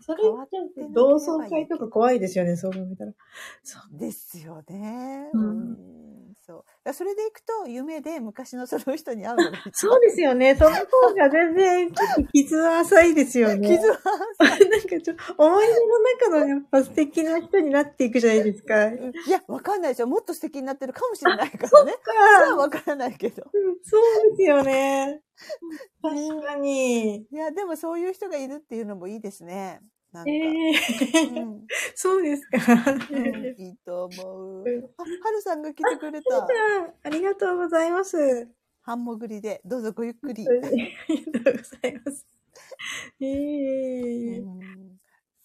[0.00, 0.22] それ
[0.94, 3.12] 同窓会とか怖いですよね、そう思ったら。
[3.62, 5.30] そうですよね。
[5.34, 6.92] うん、そう。
[6.94, 10.56] それでいくと、夢で昔のその人に会うのが そうですよね。
[10.56, 11.90] その方が全然、
[12.32, 13.68] 傷は浅いですよね。
[13.68, 13.98] 傷は
[14.38, 14.70] 浅い。
[14.70, 15.72] なんかちょっと、思い出
[16.30, 18.88] の中のやっぱ素敵な人になっていくじゃないですか。
[18.88, 20.06] いや、わかんないですよ。
[20.06, 21.92] もっと素敵になってるかもしれないからね。
[21.92, 22.56] そっか。
[22.56, 23.76] わからないけど、うん。
[23.82, 25.20] そうですよ ね。
[26.00, 27.26] 確かに。
[27.30, 29.80] いや、でもそういう人がいるっていうのもいいですね。
[30.12, 30.30] なんか。
[30.30, 32.58] えーうん、 そうですか、
[33.10, 34.64] うん、いいと思う。
[34.96, 36.46] あ、はるさんが来てくれた。
[37.02, 38.48] ありがとうございます。
[38.82, 40.48] 半潜りで、どうぞごゆっくり。
[40.48, 42.26] ありがとうございます。
[43.20, 44.60] えー、うん、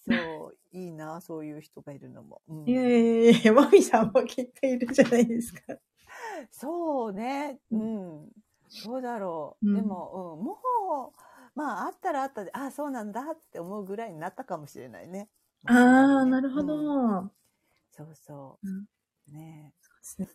[0.08, 2.42] そう、いいな、そういう人がいるのも。
[2.48, 5.62] うん、いやいやいや、マミさんもきっといるじゃないですか。
[6.52, 8.30] そうね、うん。
[8.86, 9.74] どうだろう。
[9.74, 15.30] でも、うん、もう、まあ、あったらあったで、ああ、そうなんだって思うぐらいになったかもしれないね。
[15.66, 16.80] ああ、なるほど、う
[17.26, 17.32] ん、
[17.92, 18.68] そうそう。
[18.68, 18.86] うん、
[19.28, 20.30] ねそうですね。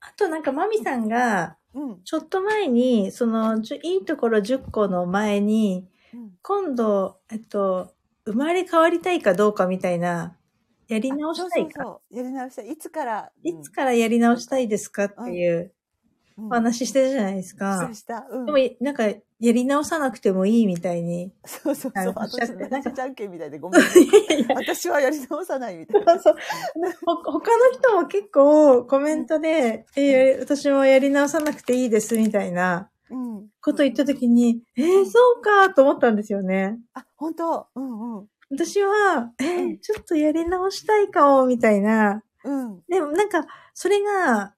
[0.00, 1.58] あとなんか、マミさんが、
[2.04, 7.94] ちょっと前に、その、いいところ10個の前に、うん、今度、えっと、
[8.26, 10.36] 生まれ変わりたいかどうかみたいな、
[10.88, 11.82] やり直したいか？
[11.82, 12.70] そうそうそうやり直したい。
[12.72, 15.74] いつから、いつからやり直したいですかっていう
[16.46, 17.90] お話ししてたじゃないですか。
[17.92, 18.46] した、うん。
[18.46, 19.04] でも、なんか、
[19.42, 21.32] やり直さなくてもいいみたいに。
[21.44, 22.12] そうそうそう。
[22.14, 23.88] 私、なんかじゃんけんみたいでごめん、 ね。
[24.54, 26.12] 私はやり直さないみたいな。
[26.12, 26.34] そうそう。
[27.24, 32.88] 他の人も結構コメントで、うん、えー、私もやり直さなくていいですみたいな。
[33.60, 36.78] こと言ったときに、うん、えー、そうかと思ったんですよね。
[36.94, 37.66] あ、本当？
[37.74, 38.26] うんうん。
[38.50, 42.22] 私は、えー、ちょっとやり直したいかも、みたいな。
[42.44, 42.80] うん。
[42.88, 44.54] でもなんか、それが、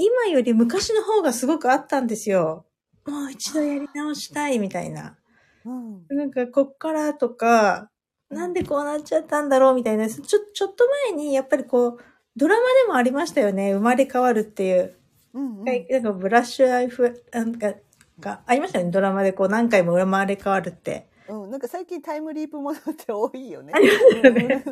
[0.00, 2.64] 今より昔の方がすごくあったんですよ。
[3.06, 5.16] もう一度やり直したいみたいな。
[5.64, 7.90] うん、なんか、こっからとか、
[8.30, 10.08] なんでこうなっちゃったんだろうみたいな。
[10.08, 11.98] ちょ、ちょっと前に、やっぱりこう、
[12.36, 13.74] ドラマでもありましたよね。
[13.74, 14.94] 生まれ変わるっていう。
[15.34, 17.74] うんうん、なんかブラッシュアイフ、なんか、
[18.20, 18.90] がありましたよね。
[18.90, 21.08] ドラマでこう何回も生まれ変わるって。
[21.28, 23.72] うん、なんか最近タイムリープものって多いよね。
[23.74, 24.64] ありますよね。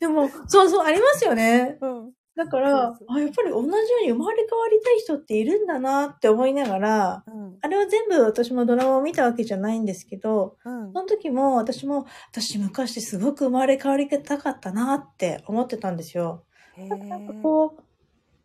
[0.00, 1.78] でも、そうそう、ありますよね。
[1.80, 2.12] うん。
[2.36, 16.44] だから、あ、やっぱり同じように生まれ変わりたい人っているんだなって思いながら、うん、あれは全部私もドラマを見たわけじゃないんですけど、うん、その時も私も、私昔すごく生まれ変わりたかったなって思ってたんですよ。
[16.76, 17.82] なんかこう、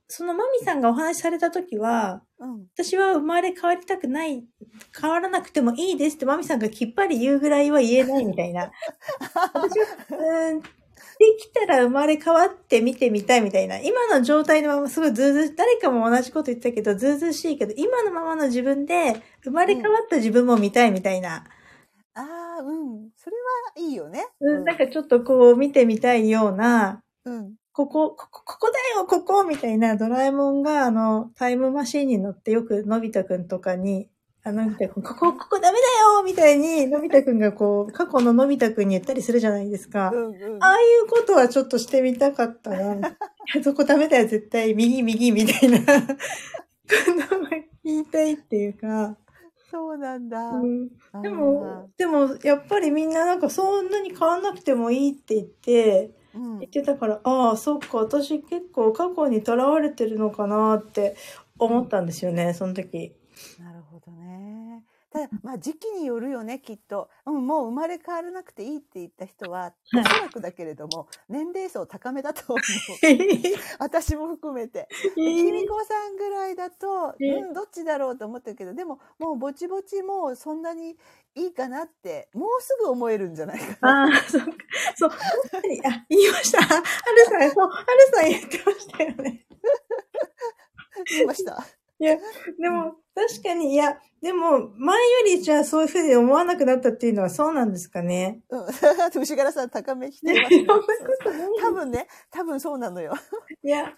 [0.08, 4.44] そのマミさんがお話しされた時は、うん、私は生まれ変わりたくない、
[5.00, 8.72] 変わらなくてもいいですってマミさんがきっぱり言うぐらいは言えないみたいな。
[9.54, 10.79] 私は、うんで
[11.38, 13.80] きたら生まれ変わって見てみたいみたいな。
[13.80, 21.46] 今の状態のまますごいずうずう、誰かも同じこと言ったけど、ずうずうしいけど、今のままの自分で生まれ変わった自分も見たいみたいな。
[22.16, 23.10] うん、ああ、うん。
[23.18, 24.26] それはいいよね。
[24.42, 27.56] うん、なんかちょっとこう見てみたいような、うん。
[27.74, 34.10] ここ、ここ、ここだよ、ここみたいな、ドラえもんが、あの、タイムマシーンに乗ってよく、のび太くんとかに、
[34.44, 35.86] あのび太くん、ここ、ここダメだ
[36.18, 40.12] よみたいに、のび太くんがこう、過去ののび太くんに言ったりするじゃないですか。
[40.14, 43.18] うんうん、ああいうことはちょっとしてみたかったな。
[43.64, 44.74] そこダメだよ、絶対。
[44.74, 45.80] 右、右、みたいな。
[47.84, 49.18] 言いたいっていうか。
[49.72, 50.40] そうなんだ。
[50.40, 50.90] うん、
[51.22, 61.16] でも、でも、やっぱりみんななんかそんなに変わんなくてもいいって言って、言ってたから、ああ、そっか、私結構過去にとらわれてるのかなって
[61.58, 63.14] 思ったんですよね、その時。
[63.60, 63.79] なるほどね。
[65.12, 67.10] ただ、まあ時期によるよね、きっと。
[67.26, 72.60] うん、もう生まれ変わらなくていいって言った人は、おそらくだけれども、年齢層高めだと思う。
[73.80, 74.88] 私も含めて。
[75.16, 80.96] きみこさんぐらいだと、うん、どっちだろうと思ってるけど、でも、もうぼちぼちもうそんなに
[81.36, 84.04] いいかなって、もうすぐ思えるんじゃないかな。
[84.04, 84.48] ああ、そうか。
[84.96, 86.62] そう、あ、言いました。
[86.62, 89.46] はるさん、そう、はるさん言ってましたよね。
[91.10, 91.66] 言いました。
[92.00, 92.96] いや、でも、
[93.28, 98.42] 確かに、いや、でも、前よりじゃあそういうふうに思わなくなったっていうのはそうなんですかね。
[98.50, 98.66] うん。
[99.22, 100.66] 牛柄さん高めしてます、ね。
[101.60, 103.14] 多分ね、多分そうなのよ。
[103.62, 103.94] いや、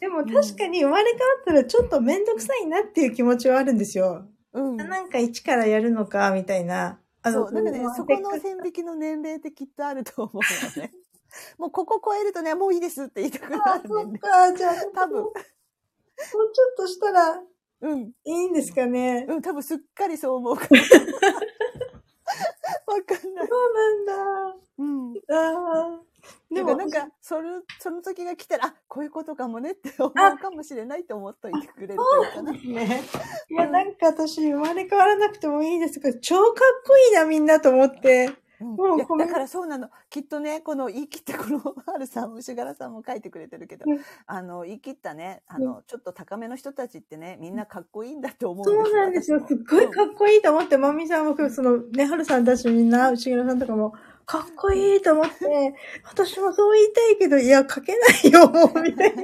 [0.00, 4.26] でも確かに生まれ変わったらちょっとめんどくさいなっていう気持ちはあるんですよ。
[4.52, 4.76] うん。
[4.76, 7.00] なんか一からやるのか、みたいな。
[7.22, 10.92] あの、そう、なんかね、そこの線引きの年齢ってきっとあると思うよね。
[11.58, 13.88] もうここ超えるとね、もういいですって言いたくなる、ね。
[13.88, 15.22] そっか、じゃあ多分。
[15.22, 17.42] もうちょっとしたら、
[17.82, 18.12] うん。
[18.24, 19.26] いいんですかね？
[19.28, 20.80] うん、多分すっかりそう思うから。
[22.86, 23.48] わかんない。
[23.48, 24.56] そうなんだ。
[24.78, 25.14] うん。
[25.30, 26.02] ああ。
[26.50, 32.52] でもなんか、その、その時が来たら、あ、こういうことかもねって思うかもしれないと思っといてくれるかな。
[32.54, 33.02] そうね。
[33.50, 36.54] いや、なんか私、生まれ変わらなくてもいいですけど、超かっ
[36.86, 38.30] こいいな、みんなと思って。
[38.60, 39.88] うん、だからそうなの。
[40.08, 49.44] きっとね、この言い切ったこの、はるさん、牛柄さんも書いてくれてるけど、うん、あの、言い切ったね、あの、うん、ちょっと高めの人たちってね、みんなかっこいいんだって思うそうなんですよ。
[49.46, 59.22] すっごいかっこいいと思って、まみさんも、その、ね、はるさんたちみんな、牛柄さんとかも、かっこいいと思って、私もそう言いたいけど、いや、書けないよ、 もう、みたいな。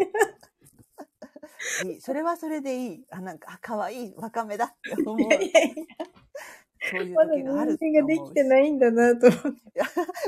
[2.00, 3.04] それはそれでいい。
[3.10, 5.20] あ、なんか、かわいい、若めだって思う。
[5.20, 6.06] いやいやいや
[6.90, 9.50] そういう時があるまだができてないんだなと思って。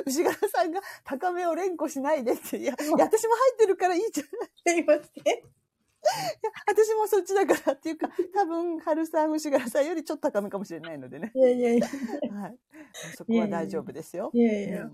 [0.07, 2.59] 牛柄さんが高めを連呼しないでって。
[2.59, 4.51] いや、いや私も入ってるからいいじゃない。
[4.65, 5.55] すいません。
[6.67, 11.33] 私もそっちだからっていうか、多分、春さん、牛柄さんよりちょっと高めかもしれないのでね。
[11.35, 11.87] いやいやいや。
[12.41, 12.57] はい。
[13.17, 14.31] そこは大丈夫ですよ。
[14.35, 14.91] いやいや。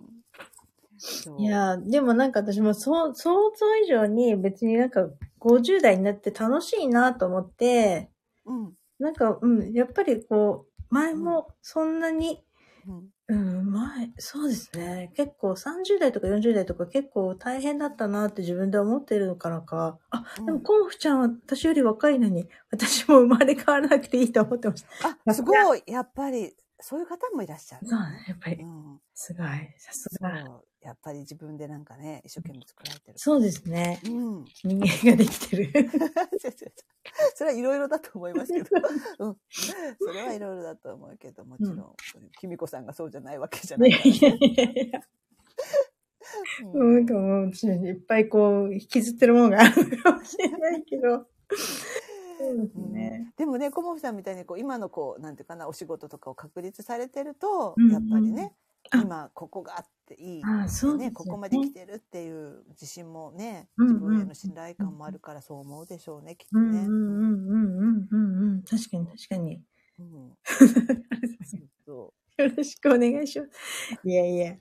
[1.39, 5.09] いや、でもなんか私もそう、想像以上に別になんか
[5.41, 8.11] 50代になって楽しいなと思って、
[8.45, 8.73] うん。
[8.99, 12.43] なんか、うん、やっぱりこう、前もそんなに、
[12.87, 15.13] うん、うん、前、そうですね。
[15.15, 19.99] 結構30代とか40代とか結構大変だったなって自分で思ってるのからか。
[20.11, 25.19] あ、でもコンフちゃんは私より若いのに、私も生まれ変わらなくていいと思ってました。
[25.25, 25.83] あ、すごい。
[25.87, 28.63] やっぱり、そういう方もいらっしゃる、そうね、やっぱり。
[28.63, 29.47] うん、すごい。
[29.79, 30.61] さすが。
[30.83, 33.19] やっぱり自分でなんかね、一生懸命作られてる。
[33.19, 34.01] そうですね。
[34.05, 34.45] うん。
[34.65, 35.71] 人間ができてる。
[37.35, 38.69] それはいろいろだと思いますけど。
[39.21, 39.37] うん。
[40.01, 41.97] それはいろいろだと思うけど、もちろん、
[42.39, 44.01] きみこさんがそうじゃないわけじゃない、ね。
[44.05, 45.01] いやいやいや。
[46.73, 51.27] うん、なんかもう、私いっぱいこう、引きずってるものがあるかもしれないけど。
[52.39, 53.33] そうですね。
[53.37, 58.55] でもね、コモフさんみたいにこう今のこうなんていうかなお仕事とかを確立されてると、うんうん、やっぱりね、
[58.93, 66.81] 今ここがあっていい、あそうね、ここまで来てるっていう自信もね、自分への信頼感もあるからそう思うでしょうね、きっとね。
[66.81, 68.63] うんうんうんうんうんうん。
[68.63, 69.63] 確かに確かに。
[69.99, 70.33] うん。
[72.39, 73.99] よろしくお願いします。
[74.05, 74.57] いやいや。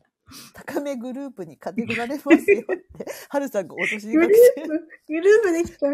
[0.53, 4.69] 高めグループにカテゴられますよって、 はるさんが落としにグループ、
[5.07, 5.87] グループできた。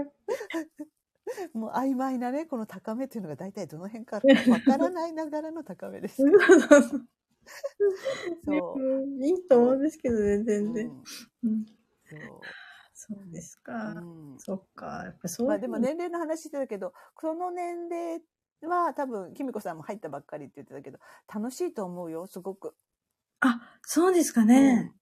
[1.54, 6.22] もう曖昧なね、この高めっていうのが大体どの辺かわからないながらの高めです。
[8.46, 9.26] そう。
[9.26, 10.92] いいと思うんですけどね、全然。
[11.44, 11.66] うん、
[12.10, 12.20] そう
[12.94, 13.92] そうですか。
[13.92, 15.04] うん、そっか。
[15.06, 18.22] やっぱそうまあでも年齢の話してたけど、その年齢
[18.64, 21.00] は多分、きみこさんも入ったばっかりって言ってたけど、
[21.34, 22.74] 楽しいと思うよ、すごく。
[23.42, 24.94] あ、そうですかね。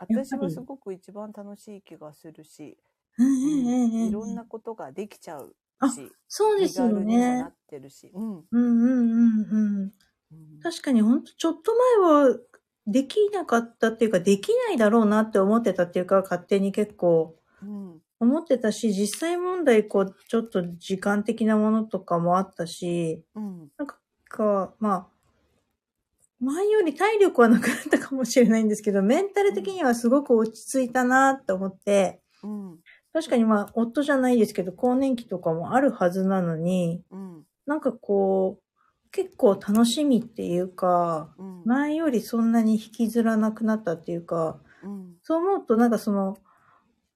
[0.00, 2.78] うん、私はすごく一番楽しい気がするし、
[3.18, 5.56] いろんなことができちゃう
[5.90, 7.38] し、そうですよね。
[7.38, 8.10] なってるし。
[8.14, 8.38] うん。
[8.38, 9.92] うんうんうんうん。
[10.62, 12.38] 確かに本当ちょっと前は
[12.86, 17.36] できなかったっていうか、できないだろうなって思ってたっていうか、勝手に結構、
[18.20, 25.06] 思ってたし、実際問題、こう、ちょっと時間的なものとかもあったし、うん、なんか、まあ、
[26.40, 32.78] 前より体力はなくなったかもしれないんですけど、メンタル的にはすごく落ち着いたなって思って、うん、
[33.12, 38.62] 確かにまあ、夫じゃないですけど、更年期とかもあるはずなのに、うん、なんかこう、
[39.12, 46.36] 結構楽しみっていうか、うん、前よりそんなに引きずらなくなったっていうか、うん、そう思うとなんかその、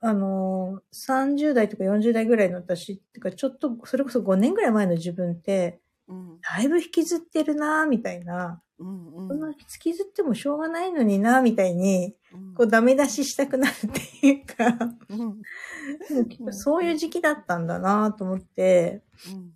[0.01, 12.17] あのー、30代とか40代ぐらいの私ってか、ちょっと、それこそ5年ぐらい前の自分って、うん、だいぶ引きずってるなみたいな、うんうん、そんな引きずってもしょうがないのになみたいに、
[12.57, 13.91] こうダメ出ししたくなるっ
[14.21, 14.77] ていうか、
[15.11, 19.53] うん、そういう時期だったんだなと思って、うん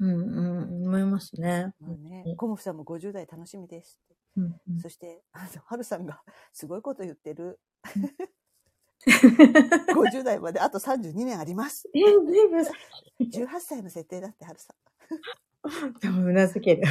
[0.00, 1.72] うん、思いますね。
[1.80, 4.00] まあね、コモフさんも50代楽しみです。
[4.36, 6.22] うんうん、そして、あの、はるさんが
[6.52, 7.58] すごいこと言ってる。
[9.06, 11.88] 50代まであと32年あります。
[11.94, 12.00] え、
[13.24, 14.76] 18歳の設定だって、はるさん。
[16.00, 16.84] でも、うなずける。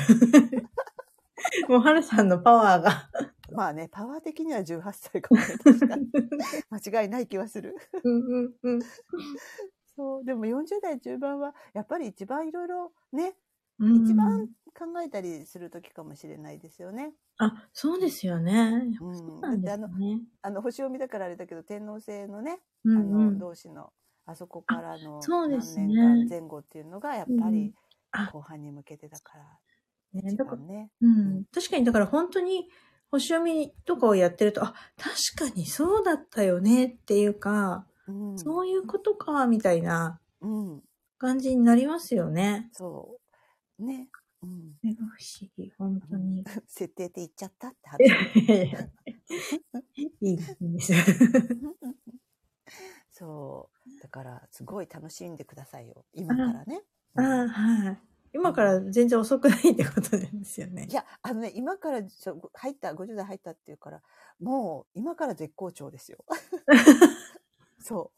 [1.69, 3.09] もう、はるさんのパワーが。
[3.51, 5.99] まあね、パワー的には18歳かもしれない。
[6.69, 7.75] 間違いない気はする。
[8.03, 8.79] うんうんうん。
[9.97, 10.23] そう。
[10.23, 13.35] でも40代中盤は、やっぱり一番いろいろね、
[13.79, 17.13] 一番考えたりする時かもしれないですよね。
[17.39, 18.97] あ、そうですよね。
[19.01, 19.41] うん。
[19.41, 19.89] だってあの、
[20.43, 23.91] あの、星を見たからあれだけど、天皇星のね、うんうん、あの、同士の、
[24.25, 27.73] あそこからの何年間前後っていうのが、やっぱり
[28.31, 29.43] 後半に向けてだから、
[30.21, 30.31] ね。
[30.57, 30.91] ね。
[31.01, 31.45] うん。
[31.53, 32.69] 確かに、だから本当に、
[33.09, 37.85] 星読みとかをやってると、あ、確かにそうだったよねっていうか、
[38.35, 40.19] そういうことか、みたいな
[41.17, 42.69] 感じになりますよね。
[42.73, 43.19] そ
[43.79, 43.83] う。
[43.83, 44.09] ね。
[44.43, 44.95] うん。
[44.95, 46.43] が不思議、本当に。
[46.67, 48.03] 設定って言っちゃったって話。
[49.95, 50.43] いいで
[50.79, 50.93] す
[53.11, 54.01] そう。
[54.01, 56.05] だから、すごい楽しんでくださいよ。
[56.13, 56.83] 今からね。
[57.15, 57.97] あ、あ、はい。
[58.33, 60.87] 今から全然遅くないってことですよね。
[60.89, 62.01] いや、あのね、今から
[62.53, 64.03] 入った、50代入ったっていうから、
[64.39, 66.23] もう今から絶好調ですよ。
[67.87, 68.11] そ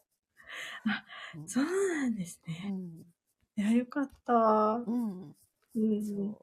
[0.85, 0.89] う。
[0.89, 1.03] あ、
[1.37, 2.65] うん、そうなんですね。
[2.69, 3.05] うん、
[3.55, 4.33] いや、よかった。
[4.33, 5.35] うん。
[5.75, 6.35] うん。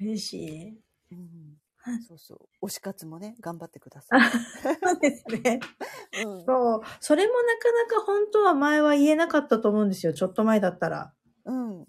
[0.00, 0.80] 嬉しい。
[1.12, 1.58] うん。
[2.06, 2.66] そうそう。
[2.66, 4.20] 推し活もね、頑張ってください。
[4.20, 5.60] そうですね。
[6.26, 6.80] うん、そう。
[7.00, 10.12] それもなかなか本当は前は言えなかったと思うんですよ。
[10.12, 11.12] ちょっと前だったら。
[11.46, 11.86] うん。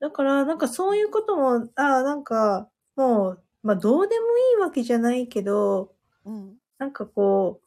[0.00, 6.56] だから、なんかそういうことも、ああ、なんか、もう、まあどうでもいいわけじゃないけど、うん。
[6.78, 7.65] なんかこう、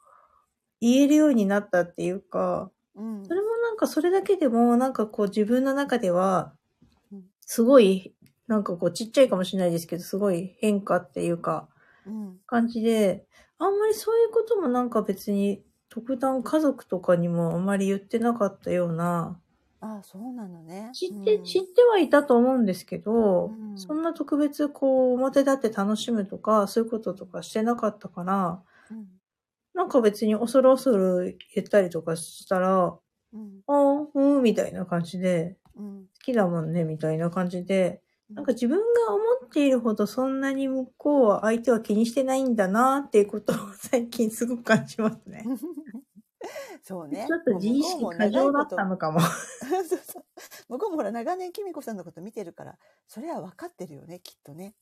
[0.82, 6.54] 言えるようになったっていうか、うん、それもなんかそれだけでも、なんかこう自分の中では、
[7.42, 8.14] すごい、
[8.48, 11.70] なんかこうちっちゃいかもしれないですけど、すごい変化っていうか、
[12.46, 13.26] 感じで、
[13.58, 19.40] あんまりそういうこともなんか別に特段家族とかにもあんまり言ってなかったような、
[19.82, 20.92] ああ、そうなのね。
[20.94, 28.60] 知って、うん、知ってはいたと思うんですけど、うん、そんな特別こう表立って楽しむとか、そういうこととかしてなかったから、うん、
[29.74, 32.98] なんか別に恐る恐る言ったりとかしたら、
[33.34, 38.02] うん、ああ、うん、みたいな感じで、うん、好きだもんね、みたいな感じで、
[38.34, 45.44] なんか自分が思っているほどそんなに向こうは相手は気にしてないんだなっていうことを最近すごく感じますね。
[46.84, 47.26] そうね。
[47.28, 49.20] ちょっと自意識過剰だったのかも。
[49.60, 50.24] そうそう
[50.70, 54.76] 向こうもほら、長年きみこさんのこと見てるから、それは分かってるよね、きっとね。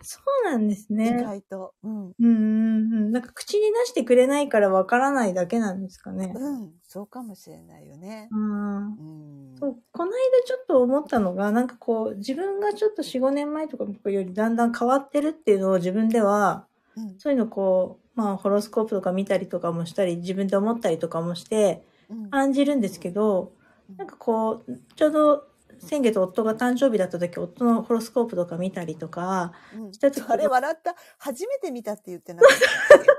[0.00, 1.22] あ、そうなんです意ね。
[1.22, 1.74] 外と。
[1.82, 2.06] うん。
[2.06, 3.12] うんうんうん。
[3.12, 6.32] なんか口に出してくれないからわからないだけなんですかね。
[6.34, 6.72] うん。
[6.82, 8.28] そうかもしれないよね。
[8.30, 9.56] うんうん。
[9.58, 17.18] そう、この間ちょっと思ったのが、なんかこう、自分がちょっと4、5年前とかよりだんだん変わってるっていうのを自分では、うん。
[17.18, 22.30] そういうのこう、まあ、ホロスコープとか見たりとかもしたり、自分で思ったりとかもして、うん。
[22.30, 23.52] 感じるんですけど、
[23.88, 25.44] うんなんかこう、ちょうど
[25.80, 30.94] 先月夫が誕生日だった時、夫のホロスコープとか見たりとか、うんした時あれ笑った。
[31.18, 33.18] 初めて見たって言ってなかった。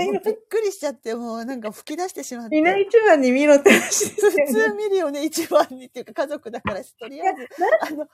[0.00, 2.56] びっくりしちゃって、もうなんか吹き出してしまって。
[2.56, 4.46] みな一番に見ろって話普ね。
[4.46, 7.48] 通見るよね、一番にっていうか家族だからし、とりあえず、
[7.82, 8.08] あの、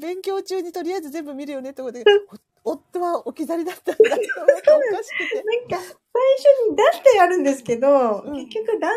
[0.00, 2.36] 勉強中にとりあえず全部見るよねってことで、 お
[2.68, 4.26] 夫は置き去りだったんだ思って
[4.70, 5.42] おかしくて。
[5.42, 8.90] なんか、最初に出してやるんですけど、うん結局旦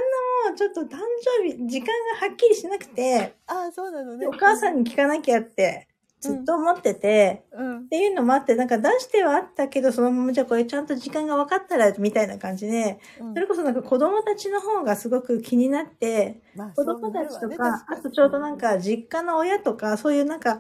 [0.46, 1.00] 那もちょっと誕
[1.40, 1.88] 生日、時間
[2.20, 4.28] がはっきりしなくて、ああ、そうなのね。
[4.28, 5.88] お母さんに聞かなきゃって、
[6.20, 7.78] ずっと思ってて、うん。
[7.80, 20.60] っていうのもあって、なんか出してはあったけど、そのままじゃあこれちゃんと時間が分かったら、みたいな感じで、うんそれこそなんか子供たちの方がすごく気になって、まあ子供たちとか、わねあとちょうどなん、か実家の親とか、そういうなんか、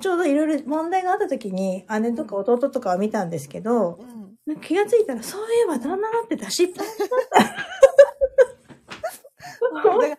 [0.00, 3.98] ちょうどいろいろ問題があった時に、姉とか弟とかは見たんですけど、
[4.46, 4.56] うん。
[4.60, 7.06] 気がついたら、そういえば旦那だって出しっぱなしだ
[9.74, 10.18] だから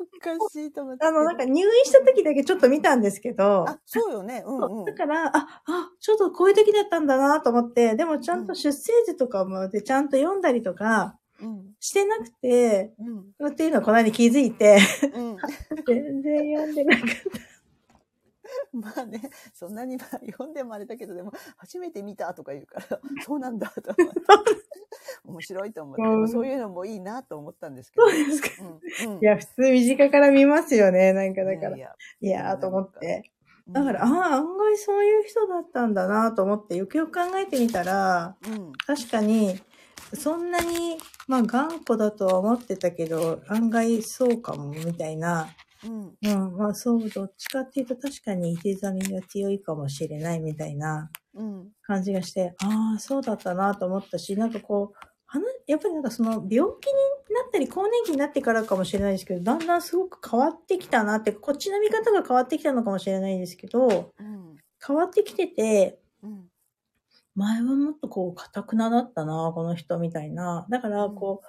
[0.00, 1.04] おかしいと思って。
[1.04, 4.42] あの、なんか入院した時だけちょっと見たんですけど、あ、そうよね。
[4.46, 4.94] うんうんだ。
[4.94, 11.74] から、あ、あ、ちょっとこういう時だったんだなと思って、でもちゃんと出生図とかまでちゃんと読んだりとかうん。
[11.80, 12.92] してなくて、
[13.38, 13.48] うん。
[13.48, 14.78] っていうのをこの間に気づいて、
[15.14, 15.36] うん。
[15.86, 17.57] 全然読んでなかった。
[18.72, 24.20] まあね、そんなにまあ読んでもあれだけど、でも、初めて見たとか言うから、 そうなんだと思って。
[25.24, 28.08] 面白いと思って、でもそういうのもいいなと思ったんですけど。
[28.08, 28.48] そうですか。
[29.04, 29.12] うん。
[29.14, 31.12] うんいや、普通身近から見ますよね。
[31.12, 31.76] なんかだから。
[31.76, 31.80] い
[32.20, 33.22] いややーと思って。
[33.68, 38.72] いだから、ああ、案外そういう人だったんだなと思って、よくよく考えてみたら、うん。
[38.86, 39.60] 確かに、
[40.14, 45.48] そんなに、まあ頑固だとは思ってたけど、案外そうかも、みたいな。
[45.84, 46.16] うん。
[46.22, 51.72] うん、まあそう、どっちかっていうと確かに手ざみが強いかもしれないみたいなうん。
[51.82, 56.92] 感じがして、ああ、そうだったなと思ったし、なんかこう、話やっぱりなんかその病気に
[57.34, 64.56] なったり更年期になってからかもしれないですけど、だんだんすごく変わってきたなって、こっちの見方が変わってきたのかもしれないですけど、うん。
[64.84, 66.48] 変わってきてて、うん。
[67.34, 70.66] 前はもっとこう、堅くなだったな、この人みたいな。
[70.70, 71.46] だから、こう、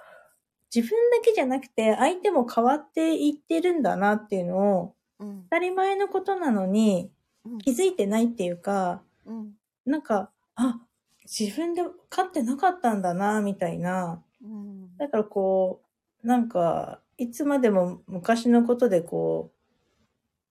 [0.74, 5.42] 自分だけじゃなくて、相手も変わっていってるんだなっていうのを、うん。
[5.44, 7.10] 当たり前のことなのに、
[7.44, 7.58] うん。
[7.58, 9.52] 気づいてないっていうか、うん。
[9.84, 10.80] なんか、あ、
[11.24, 14.22] 自分で勝ってなかったんだな、みたいな。
[14.42, 14.96] うん。
[14.96, 15.82] だからこ
[16.22, 19.50] う、なんか、いつまでも昔のことでこ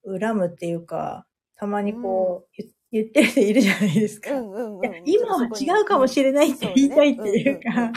[0.04, 4.30] う、恨むっていうか、たまにこう、言言ってる人いるじゃないですか。
[4.30, 7.92] 今は違うかもしれないって言いたいっていうか、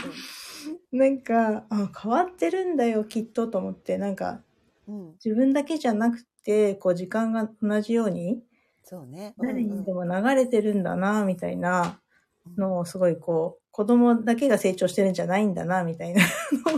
[0.94, 4.44] なんか、あ、変わってるんだよ、きっとと思って、なんか、
[4.88, 5.16] うん。
[5.26, 8.44] 自分だけじゃなくて、こう、時間が同じように、
[8.84, 9.34] そうね。
[9.40, 12.00] 誰にでも流れてるんだな、みたいな
[12.58, 16.22] のをすごいこう、子供だけが成長してるんじゃないんだな、みたいな。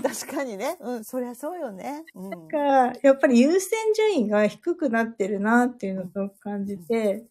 [0.01, 0.77] 確かにね。
[0.79, 2.05] うん、そりゃそうよね。
[2.15, 2.29] うん。
[2.29, 2.47] なん
[2.93, 7.25] か、やっぱり優先順位が低くなってるな、っていうのを感じて、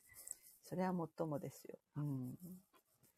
[0.64, 1.78] それはもっともですよ。
[1.97, 2.35] うん。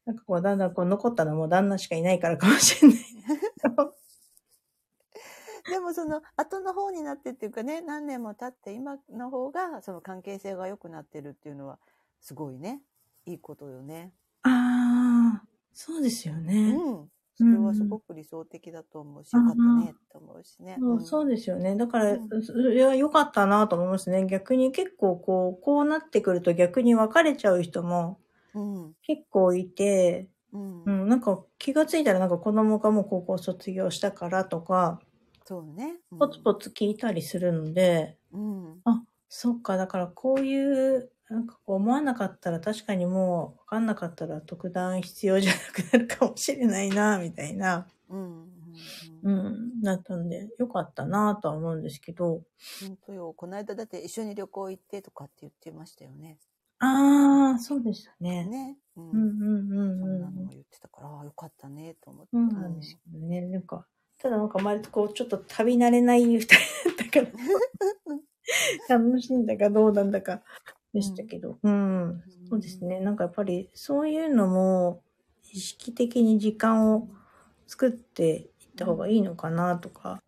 [0.06, 2.98] なんかこう、だんだんこう、残ったのはもう旦那しかいないからかもしれない。
[5.68, 11.78] でもその後の方になってっていうかね、何年も経って今の方がその関係性が良くなってるっていうのは
[12.20, 12.80] すごいね。
[13.24, 14.12] いいことよね。
[14.42, 16.72] ああ、そうですようね。
[16.72, 17.08] ん。
[17.34, 20.76] それはすごく理想的だと思うし、よかったねって思うしね。
[20.80, 21.76] そうそうですよね。
[21.76, 24.24] だから、うんそれは良かったなと思いますね。
[24.26, 28.20] 逆に結構こう、こうなってくると逆に別れちゃう人も
[28.56, 28.96] うん。
[29.02, 30.82] 結構いて、うん。
[30.86, 30.90] う。
[30.92, 35.00] ん、なんか気がついたらなんか子供がもう高校卒業したからとか、
[35.46, 36.00] そうね。
[36.10, 38.82] うんポツポツ聞いたりするので、うん。
[39.28, 48.42] そっか、だからこういう、なんかこう思わなかったら確かにもう分かんなかったら特段必要じゃなくなるかもしれないな、みたいな、うん。
[49.02, 49.30] ううん。
[49.30, 52.42] ん、だったんで、よかったなとは思うんですけど、
[52.80, 53.34] 本当よ。
[53.34, 56.38] この間だって一緒に旅行行ってとかって言ってましたよね。
[56.78, 58.44] ああ、そうでしたね。
[58.44, 58.76] ね。
[58.96, 59.10] うん。
[59.10, 62.30] うんうんうんそうんんなのも言ってたから、ああ、よかったね、と思って。
[62.32, 63.40] そうなんですけどね。
[63.42, 63.86] なんか、
[64.18, 66.56] ただなんか割とこう、ちょっと旅慣れない二人だ
[66.92, 67.30] ったか
[68.88, 70.42] ら、 楽しいんだかどうなんだか、
[70.92, 73.00] でしたけど、うん、うん、そうですね。
[73.00, 75.02] なんかやっぱりそういうのも
[75.52, 77.08] 意識的に時間を
[77.66, 80.22] 作っていった方がいいのかなとか。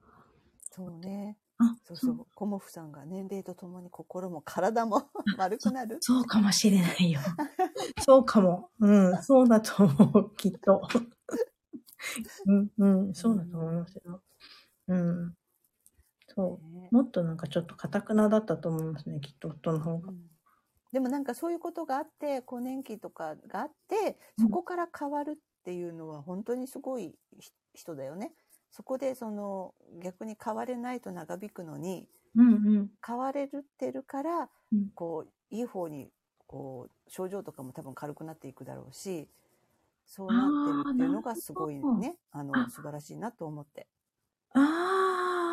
[0.70, 1.38] そうね。
[1.58, 2.26] あ、そうそう。
[2.34, 5.98] コモフさんが年齢とともに心も体も 丸くなる？
[6.00, 6.14] そ。
[6.14, 7.20] そうかもしれないよ。
[7.98, 8.70] そうかも。
[8.80, 10.82] うん、そうだと思う、きっと。
[12.46, 14.22] うん、うん、そうだと思いますよ。
[14.88, 15.34] うん。
[16.28, 16.94] そう。
[16.94, 20.10] もっとなんかちょっと堅くなだったと思いますね、きっと夫の方が。
[20.10, 20.18] うん、
[20.92, 27.14] でもなんかそういうことがあって、更年期とかがあって、そこから変わるっていうのは本当にすごい
[27.74, 28.32] 人だよね。
[28.70, 36.10] そこでその逆に変われないと長引くのに、うんうん、変われるってるから、うん、こういい方に
[36.46, 39.28] こう症状とかも多分軽くなっていくだろうし
[40.06, 42.16] そうなってるっていうのがすごいね。
[42.32, 43.86] あの素晴らしいなと思って。
[44.54, 44.97] あ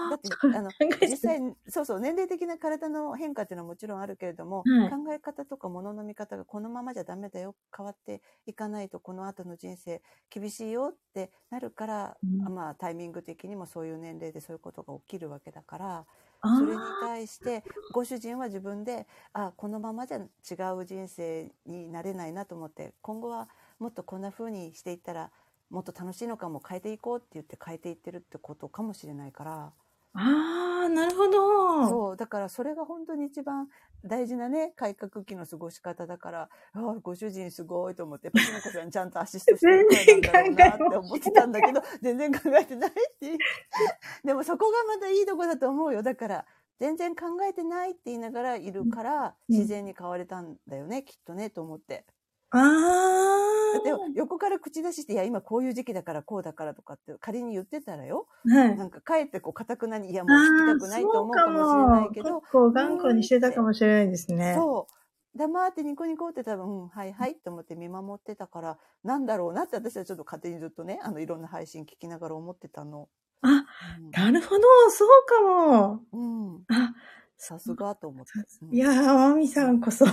[0.10, 0.70] だってあの
[1.02, 16.06] 実際そうそう年齢的な体の変化っていうのはもちろんあるけれども、はい、考え方とか物の見方がこのままじゃダメだよ変わっていかないとこの後の人生厳しいよってなるから、うん、まあタイミング的にもそういう年齢でそういうことが起きるわけだから
[16.42, 20.22] それに対してご主人は自分であこのままじゃ違
[20.78, 23.50] う人生になれないなと思って今後は
[23.80, 25.32] もっとこんな風にしていったら
[25.70, 29.74] もっと楽しいのかも変えていこうって言って変えていってるってことかもしれないから。
[30.18, 31.90] ああ、なるほど。
[31.90, 32.18] そう。
[32.18, 33.68] だからそれが本当に一番
[34.06, 43.38] 大事なね、改革期の過ごし方だから、ああ、ご主人すごいと思って、パチノコさんちゃんとアシストしてるんだろうなって思ってたんだけど、 全然考えてないっていう。
[44.24, 46.02] でもそこがまたいいとこだと思うよ。
[46.02, 46.46] だから、
[46.80, 52.06] 全然考えてないって言いながらいるから、自然に変われたんだよね、きっとね、と思って。
[52.52, 53.80] ああ。
[53.84, 58.28] でも横から口出しして、いや、今こういう時期だからこうだからとかって仮に言ってたらよ。
[58.48, 58.78] はい。
[58.78, 62.42] なんかかえってこう、かたくなに、いや、もう聞きたくないと思うかもしれないけど。
[62.42, 64.56] 結構頑固にしてたかもしれないですね。
[64.56, 65.38] そう。
[65.38, 73.10] 黙ってニコニコって多分、うん、はいはいって思って見守ってたから、なんだろうなって私はちょっと勝手にずっとね、あの、いろんな配信聞きながら思ってたの。
[73.42, 73.52] あ、う
[74.02, 76.02] ん、なるほど、そうかも。
[76.14, 76.64] うん。
[76.70, 76.94] あ、
[77.38, 78.32] さすがと思って。
[78.66, 80.06] うん、いやー、まみさんこそ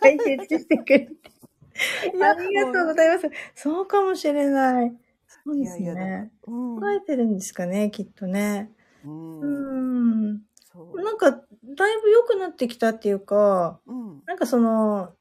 [0.00, 1.10] 解決してくれて。
[2.22, 3.30] ありがとうございます。
[3.54, 4.96] そうかもしれない。
[5.26, 5.82] そうですね。
[5.82, 8.70] いやいや考えてるんですかね、きっとね。
[9.04, 9.40] うん。
[9.40, 9.46] う
[10.40, 10.44] ん
[10.96, 15.12] なんか、だいぶ良くなってきたっていうか、うん、なんかその、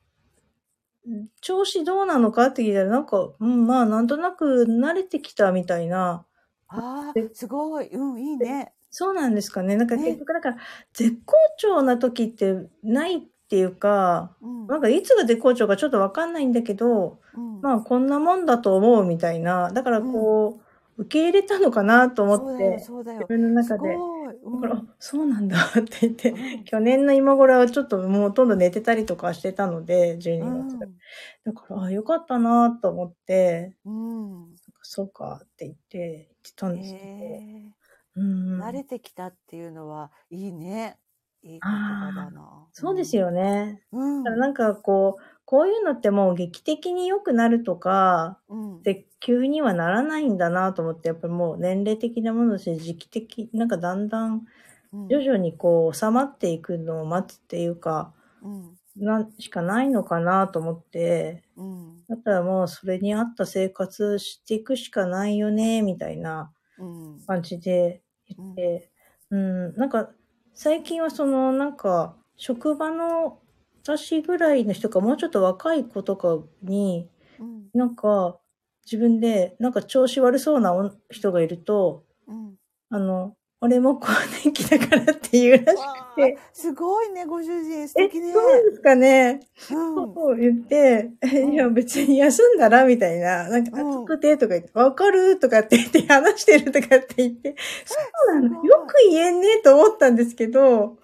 [1.41, 6.25] 調子どうなのかって聞いたら、なんか、うん、まあ、なんとなく慣れてきたみたいな。
[6.67, 7.87] ああ、すごい。
[7.89, 8.73] うん、いいね。
[8.95, 9.75] そうなんですかね。
[9.75, 10.57] なんか結局、だから、
[10.93, 22.91] 絶好調な時ってないっていうか、うん、なんかいつが絶好調かちょっとわかんないんだけど、うん、まあこんなもんだと思うみたいな、だからこう、受け入れたのかなと思って、自
[23.27, 23.95] 分の中で。
[24.61, 26.35] だから、そうなんだって言って、
[26.65, 30.77] 去年の今頃はちょっともうほとんど寝てたりとかしてたので、12月。
[31.45, 37.05] だから、あ、よかったなと思って、うん、そうかって言って、言ってたんですけど。
[37.05, 37.73] うん、
[38.15, 40.97] 慣れてきたっていうのはいいね。
[41.45, 42.67] いい言葉だな。
[42.71, 43.81] そうですよね。
[43.91, 44.23] うん。
[44.23, 54.45] だからなんかこう、こういうのってもう劇的に良くなるとか、うん、で、急にはならないんだなと思って、やっぱりもう年齢的なものとして時期的、なんかだんだん
[55.09, 66.53] 徐々にこう収まっていくのを待つっていうか、うん、なしかないのかなと思って、うん、だったらもうそれに合った生活していくしかないよね、みたいな
[67.27, 68.91] 感じで言って、
[69.29, 70.09] うん、うん、なんか
[70.53, 73.39] 最近はそのなんか職場の
[73.83, 77.09] 私ぐらいの人かもうちょっと若い子とかに、
[77.39, 78.39] うん、なんか
[78.85, 80.73] 自分でなんか調子悪そうな
[81.09, 82.55] 人がいると、うん、
[82.89, 84.11] あの、俺も更
[84.43, 85.79] 年期だからっていうらし
[86.15, 86.37] くて。
[86.51, 87.87] すごいね、ご主人。
[87.87, 88.33] 素敵ね。
[88.33, 89.39] そうですかね。
[89.71, 91.11] うん、そう言って、
[91.49, 93.47] いや、別に休んだらみたいな。
[93.47, 97.55] なんか、暑くてとか言って、わ、うん、かるとかって言って話してるとかって言って、
[97.85, 97.95] そ
[98.33, 98.65] うなの。
[98.65, 100.97] よく言えんねと思ったんですけど、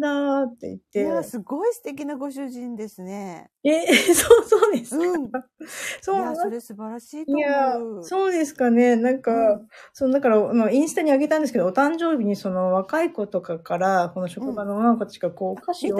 [0.00, 1.00] だって言って。
[1.00, 3.50] いや、すごい素敵なご主人ですね。
[3.64, 5.04] え、 そうそうですか？
[5.04, 5.30] うん。
[6.00, 6.16] そう。
[6.16, 7.40] いや、それ素晴らしいと思う。
[7.40, 8.96] いや、そうですかね。
[8.96, 15.98] なんか、うん、その、だから、あの、インスタにあげたんですけど、お誕生日にその若い子とかから、この職場の女の子たちがこう、お菓子を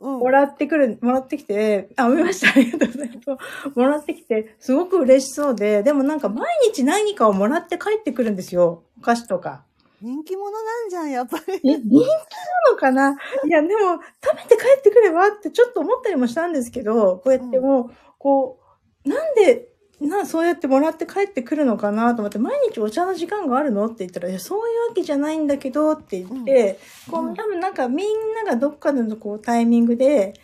[0.00, 2.50] もらってくる、もらってきて、あ、見ました。
[2.50, 3.70] ありがとうございます。
[3.78, 8.84] もらってきて、すごく嬉しそうで、でもなんか毎日何かをもらって帰ってくるんですよ。
[8.98, 9.64] お菓子とか。
[10.04, 11.60] 人気者なんじゃん、やっぱり。
[11.62, 13.16] 人気なのかな？
[13.46, 18.60] いや、でも、食べて帰ってくればってちょっと思ったりもしたんですけど、こうやっても、うん、こ
[19.06, 26.78] う、なんでな、そうやってもらって帰ってくるのかなと思って、毎日お茶の時間があるのって言ったら、いや、そういうわけじゃないんだけどって言って、
[27.08, 30.34] うん、こう、多分なんかみんながどっかのこうタイミングで、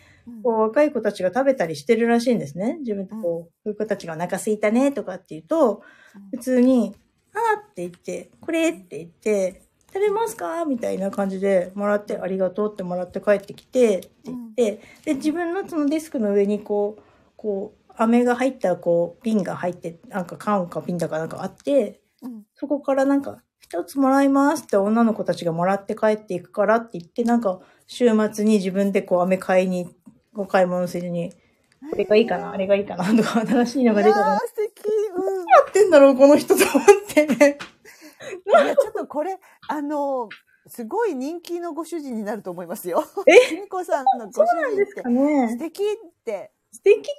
[0.43, 2.77] こう若い子たちが食べたりしてるらしいんですね。
[2.79, 5.83] 自分とこう、こういう子たちがお腹すいたねとかって言うと、
[6.31, 6.95] 普通に、
[7.33, 9.63] あーって言って、これって言って、
[9.93, 10.63] 食べますか？
[10.65, 17.03] みたいな感じでもらって、ありがとうってもらって帰ってきて、って言って、で、自分のそのデスクの上にこう、
[17.35, 29.93] こう、飴が入ったこう、瓶が入って、なんか缶か瓶だかなんかあって、うん、そこからなんか、一つもらいますって女の子たちがもらって帰っていくからって言って、なんか、週末に自分でこう、飴買いに、
[30.33, 31.33] お買い物するに、
[31.89, 34.39] これがいいかな、あれがいいかな、とか、新しいのが出たら。
[34.39, 34.85] 素敵。
[35.15, 35.25] うん。
[35.25, 37.23] 何やってんだろう、この人と思って。
[37.23, 37.27] い
[38.49, 40.29] や、ちょっとこれ、あの、
[40.67, 43.03] すごい人気のご主人になると思いますよ。
[43.25, 43.55] え？
[43.61, 45.87] みこさんのご主人って、ね、素敵っ
[46.23, 47.09] て素敵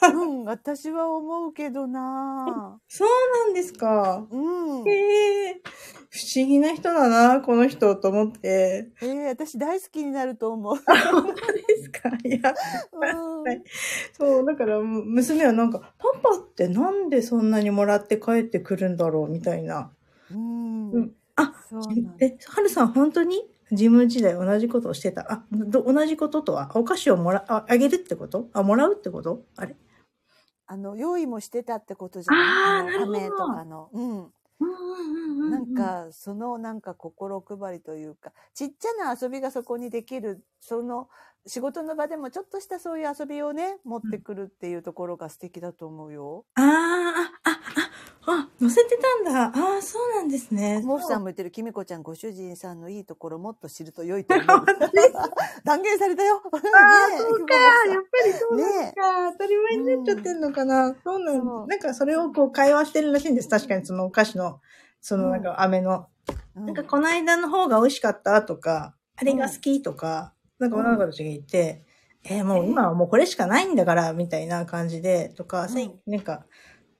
[0.00, 3.08] かなうん、私は思うけどなそう
[3.46, 4.26] なんですか。
[4.30, 4.36] う
[4.82, 4.88] ん。
[4.88, 5.62] へえ
[6.10, 8.90] 不思議な人だな、この人と思って。
[9.00, 10.76] ええー、私大好きになると思う。
[10.76, 11.62] 本当で
[11.94, 12.10] すか？
[12.24, 12.54] いや、
[12.92, 13.64] うん、
[14.12, 19.92] そう、だから娘はなんか、パパってなんでそんなにもらって帰ってくるんだろうみたいな。
[20.30, 20.90] うん。
[20.92, 21.54] うん、あ、
[22.20, 25.32] え、はるさん本当に自分時代同じことをしてた？
[25.32, 28.48] あ、同じこととは、お菓子をもら、ああげるってこと？
[28.54, 29.44] あ、もらうってこと？
[29.56, 29.76] あれ？
[30.66, 32.48] あの、用意もしてたってことじゃない？
[32.62, 33.32] ああ、なるほど。
[33.36, 33.90] とかの。
[33.92, 34.32] うん。
[35.48, 41.08] なんか、そのなんか心配りというか、ちっちゃな遊びがそこにできる、その
[41.46, 46.44] 仕事の場でもちょっとしたそういう遊びをね、持ってくるっていうところが素敵だと思うよ。
[46.54, 46.64] ああ、
[47.44, 49.44] あ、あ、あ、載せてたんだ。
[49.46, 50.82] ああ、そうなんですね。
[50.84, 54.46] モフさんも言ってる、きみこちゃんご主人さんのいいところもっと知ると良いと思う。
[55.64, 56.42] 断言されたよ。
[56.44, 57.54] ああ、そうか。
[57.88, 59.32] やっぱりそうですか、ね。
[59.32, 60.88] 当たり前になっちゃってんのかな。
[60.88, 61.66] うん、そうなんだ。
[61.66, 63.48] なんかそれをこう会話してるらしいんです。
[63.48, 64.60] 確かにそのお菓子の、
[65.00, 66.06] そのなんか飴の。
[66.56, 71.82] うん、なんかこの間の方が美味しかったとか、あれが好きとか、うん、なんか女の子たちが言って、
[72.24, 76.44] えー、もう今はもうこれしかないんだから、みたいな感じで、とか、うん、なんか、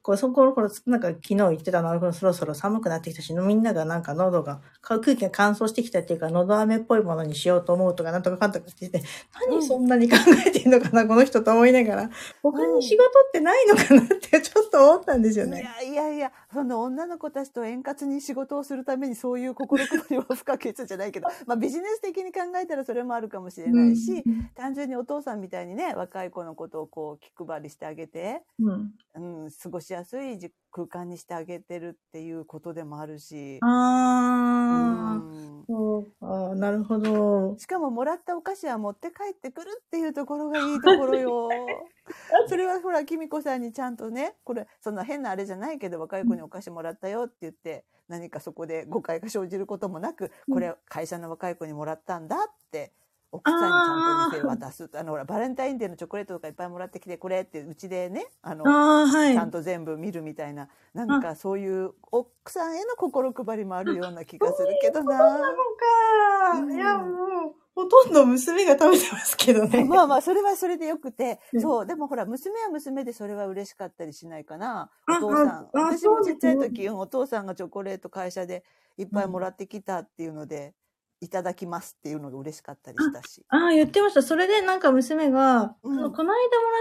[0.03, 9.03] こう、そこの頃、なんか昨日言ってたのは、そろそろ寒くなってきたし、みんながなんか喉が、空気が乾燥してきたっていうか、喉飴っぽいものにしようと思うとか、なんとかかんとかって言って、
[9.48, 12.11] 何そんなに考えてんのかな、この人と思いながら、
[12.42, 15.61] 他に仕事ってないのかなってちょっと思ったんですよね。
[15.82, 30.38] いやいやいや、その女の子たちと円滑に仕事をするためにそういう心配りは不可欠じゃないけど、まあビジネス的に考えたらそれもあるかもしれないし、うん、単純にお父さんみたいにね、若い子のことをこう気配りしてあげて、うん、うん、過ごしやすい
[30.70, 33.59] 空間にしてあげてるっていうことでもあるし。
[33.62, 37.57] ああ、うん、そうか、なるほど。
[37.59, 41.49] しかももらったお菓子は持って帰ってくるっていうところがいいところよ。
[42.49, 52.93] それはほら、きみこさんにちゃんとね、これ、そんな変なあれじゃないけど、若い子にお菓子もらったよって言って、何かそこで誤解が生じることもなく、これ会社の若い子にもらったんだって
[53.33, 54.91] 奥さんにちゃんと店渡す。
[54.95, 65.18] あの、ほら、バレンタインデーのチョコレートとかいっぱいもらってきて、これって、うちでね、あの、あはい、ちゃんと全部見るみたいな、なんかそういう奥さんへの心配りもあるような気がするけどな。
[65.18, 67.07] そうなのか、うん、いや、も
[67.51, 69.85] う、ほとんど娘が食べてますけどね。
[69.89, 74.91] まあまあ、それはそれでよくて、そう、でもほら、娘は娘でそれは嬉しかったりしないかな。
[75.09, 75.70] お父さん。
[75.72, 78.64] 私もちっちゃい時、お父さんがチョコレート会社で
[78.99, 80.74] いっぱいもらってきたっていうので、
[81.21, 83.45] いただきますっていうのが嬉しかったりしたし。
[83.49, 84.23] ああ、言ってました。
[84.23, 86.33] それでなんか娘が、うん、この間もら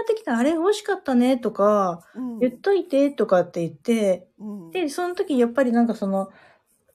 [0.02, 6.30] ってきたあれ美味しかったねとか、うん、言っといてとかって言って、うん、で、その時やっぱりなんかその、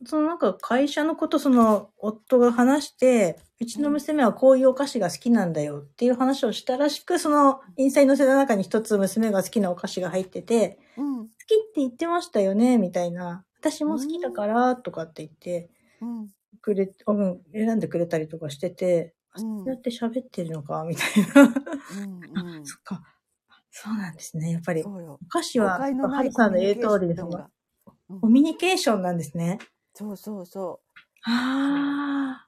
[0.05, 13.45] そのなんか会社のことその夫が話して、うちの娘はこういうお菓子が好きなんだよっていう話をしたらしく、そのインスタに載せた中に一つ娘が好きなお菓子が入ってて、うん、好きって言ってましたよねみたいな。
[13.59, 15.69] 私も好きだからとかって言って、
[16.01, 16.27] うん、
[16.65, 21.53] くれ、うん、選んでくれたりとかしてて、うん、そうやって喋ってるのかみたいな。
[22.33, 23.03] うんうん、 そっか。
[23.69, 24.51] そうなんですね。
[24.51, 27.51] やっぱり、お菓子は、ハルさんの言う通りですが、
[28.19, 29.59] コミュニケーションなんですね。
[29.93, 31.29] そうそうそう。
[31.29, 32.47] あ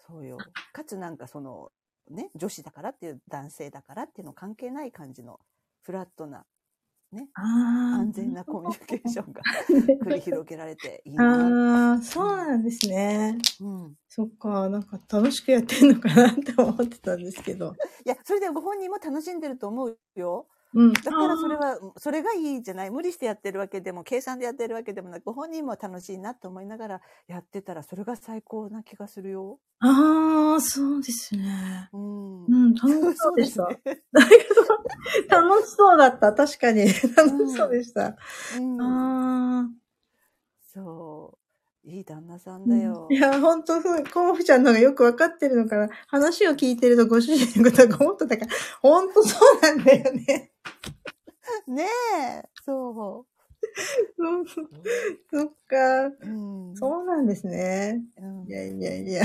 [0.00, 0.38] そうよ。
[0.72, 1.70] かつなんかその、
[2.10, 5.38] ね、女子だからっていう男性だからっていうの関係ない感じの
[5.82, 6.44] フラットな
[7.14, 9.42] ね、安全なコミュニケーションが
[10.04, 11.24] 繰り広げられていいな。
[11.24, 13.38] ああ、そうなんですね。
[13.60, 13.94] うん。
[14.08, 17.74] そっか、なんか楽しくやってんのかなって思ってたんですけど。
[18.04, 20.48] いや、それでご本人も楽しんでると思うよ。
[20.74, 22.90] うん、だからそれは、それがいいじゃない。
[22.90, 29.60] 無理してやってるわけでも、計算でやってるわけでもなく、本人も楽しいなと思いながらやってたら、それが最高な気がするよ。
[29.78, 31.88] ああ、そうですね。
[31.92, 32.44] うん。
[32.46, 33.68] うん、楽しそうでした。
[33.68, 33.80] ね、
[35.28, 36.32] 楽しそうだった。
[36.32, 36.86] 確かに。
[36.86, 36.92] 楽
[37.48, 38.16] しそうでした。
[38.58, 39.68] うん、ああ。
[40.72, 41.43] そう。
[41.86, 43.08] いい旦那さんだよ。
[43.10, 43.74] いや、ほんと
[44.12, 50.52] コモフちゃんのがよくわかってるのから、話を聞いてるとご主人のことがもっとだから、ほんとそうなんだよね。
[51.68, 53.34] ねえ、そう。
[55.30, 58.02] そっか、うん、そうなんですね。
[58.16, 59.22] うん、いやいやいや。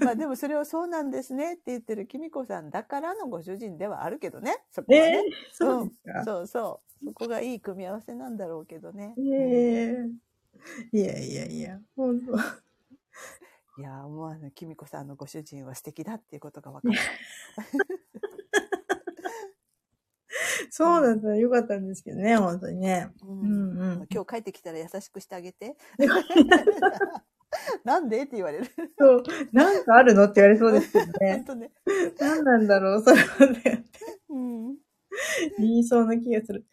[0.00, 4.56] まあでもそれをそうなんですねって言ってるきみこさんだからのご主人ではあるけどね。
[4.70, 5.06] そこはね。
[5.06, 7.04] えー、そううん、そうそう。
[7.04, 9.14] そこがいい組み合わせなんだろうけどね。
[9.18, 10.33] えー
[10.92, 12.36] いやいやいや、本当。
[13.76, 17.64] いや、思わぬきみこさんのご主人は素敵だっていうことが分かった。
[20.70, 23.08] そうなんだ、よかったんですけどね、本当にね。
[23.22, 25.76] うん、うんうん今日帰ってきたら優しくしてあげて。
[27.84, 28.22] なんで？
[28.22, 28.66] って言われる。
[28.98, 29.22] そう。
[29.52, 30.24] なんかあるの？
[30.24, 31.34] って言われそうですけどね。
[31.38, 31.70] 本当ね。
[32.18, 33.84] 何なんだろう、それはね。
[34.28, 34.76] うん。
[35.58, 36.64] 言いそうな気がする。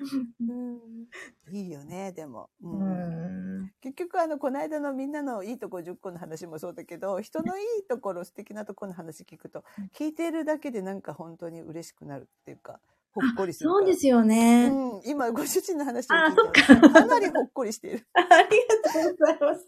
[0.41, 2.49] うん、いいよね、でも。
[2.61, 9.63] うん、結局、あの、この間のみんなのいいとこ10個の話もそうだけど、人のいいところ、素敵なところの話聞くと、
[9.93, 12.79] 聞いてるだけでなんか本当に嬉しくなるっていうか、
[13.13, 13.69] ほっこりする。
[13.69, 14.69] そうですよね。
[14.71, 15.01] うん。
[15.05, 18.05] 今、ご主人の話を聞いてかなりほっこりしている。
[18.13, 19.67] ありがとうございます。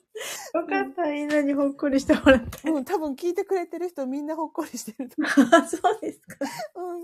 [0.53, 2.69] よかった、みんなにほっこりしてもらって。
[2.69, 5.67] うん、多分聞いてくれてる人みんなほっこりしてると思う。
[5.67, 6.37] そうですか。
[6.75, 7.01] うん。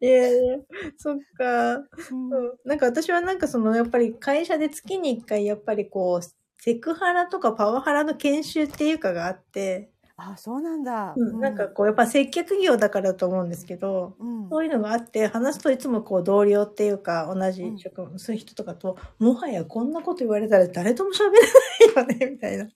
[0.00, 0.58] いやいや、
[0.96, 6.26] そっか、うん、なんか私はなんかその、やっぱり会社で月に一回、やっぱりこう、
[6.58, 11.12] セクハラとかパワハラの研修っていうかがあって、あ、そうなんだ。
[11.14, 22.64] うん、なんかこう、やっぱ接客業だからだと思うんですけど、うん、そういうのがあって、話すといつもこう、同僚っていうか、同じ職務、うん、そういう人とかと、もはやこんなこと言われたら誰とも喋れないよね、みたいな。
[22.64, 22.68] あ、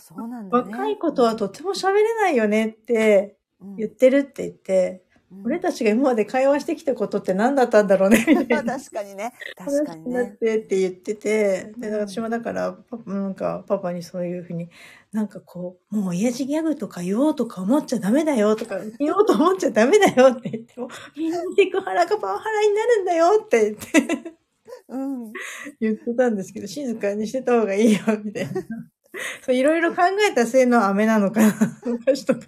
[0.00, 3.36] そうなんだ、ね、若いことはとても喋れないよねって
[3.76, 5.04] 言ってるって言って、
[5.44, 8.78] 俺たちが今まで会話してきたことって何だったんだろうね、 みたいな。
[8.78, 9.32] 確かにね。
[9.56, 10.12] 確かにね。
[10.12, 14.68] なってって言ってて、で、私もだから、なんか、パパにそういうふうに、
[15.12, 24.34] なんかこう、もう親父ギャグとか言おうとか思っちゃダメだよとか、言おうと思っちゃダメだよって言っても、 みんなセクハラがパワハラになるんだよって言って、
[24.88, 25.32] うん。
[25.80, 28.52] 言ってたんですけど、静かにしてた方がいいよ、みたいな。
[29.44, 31.54] そう、いろいろ考えた末の飴なのかな、
[31.84, 32.46] 昔とか。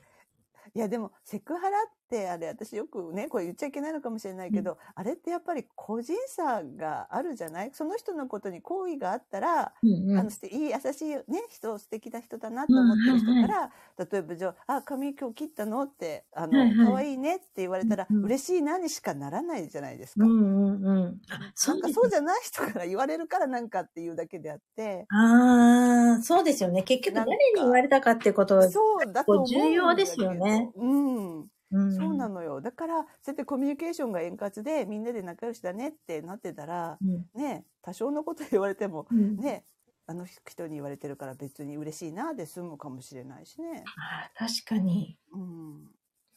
[0.77, 7.71] いやでもセクハラってあれ私よくねこれ言っちゃいけないのかもしれないけど、うん、あれってやっぱり個人差があるじゃない？
[7.73, 13.71] その人のことに好意があったら、うんうん、あのいい優しいね人素敵な人だなと思ってる人から、
[14.11, 20.25] 例えばじゃあ「あ髪今日切ったの?」って「あの、はいはい、可愛いね」って言われたら、うんうん、嬉しいなにしかならないじゃないですか。
[20.25, 21.21] うんうんうん、
[21.67, 25.07] なんかそうじゃない人から言われるからなんかっていうだけであって。
[25.11, 30.71] ああそうですよね結局誰に言われたかってことはそうだと重要ですよね。
[30.77, 31.49] うん。
[31.71, 32.61] うん、そうなのよ。
[32.61, 39.65] だから、そうやってコミュニケーションが円滑で、みんなで仲良しだねってなってたら、うん、ね、多少のこと言われても、うん、ね、
[40.07, 43.85] あの人に言われてるから別に嬉しいなで済むかもしれないしね。
[43.97, 45.19] あ確かに。
[45.33, 45.91] うん。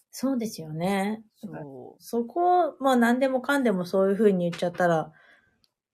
[0.09, 1.23] そうですよね。
[1.35, 2.03] そう。
[2.03, 5.11] そこ、まあ何でもかんでもそういうふうに言っちゃったら、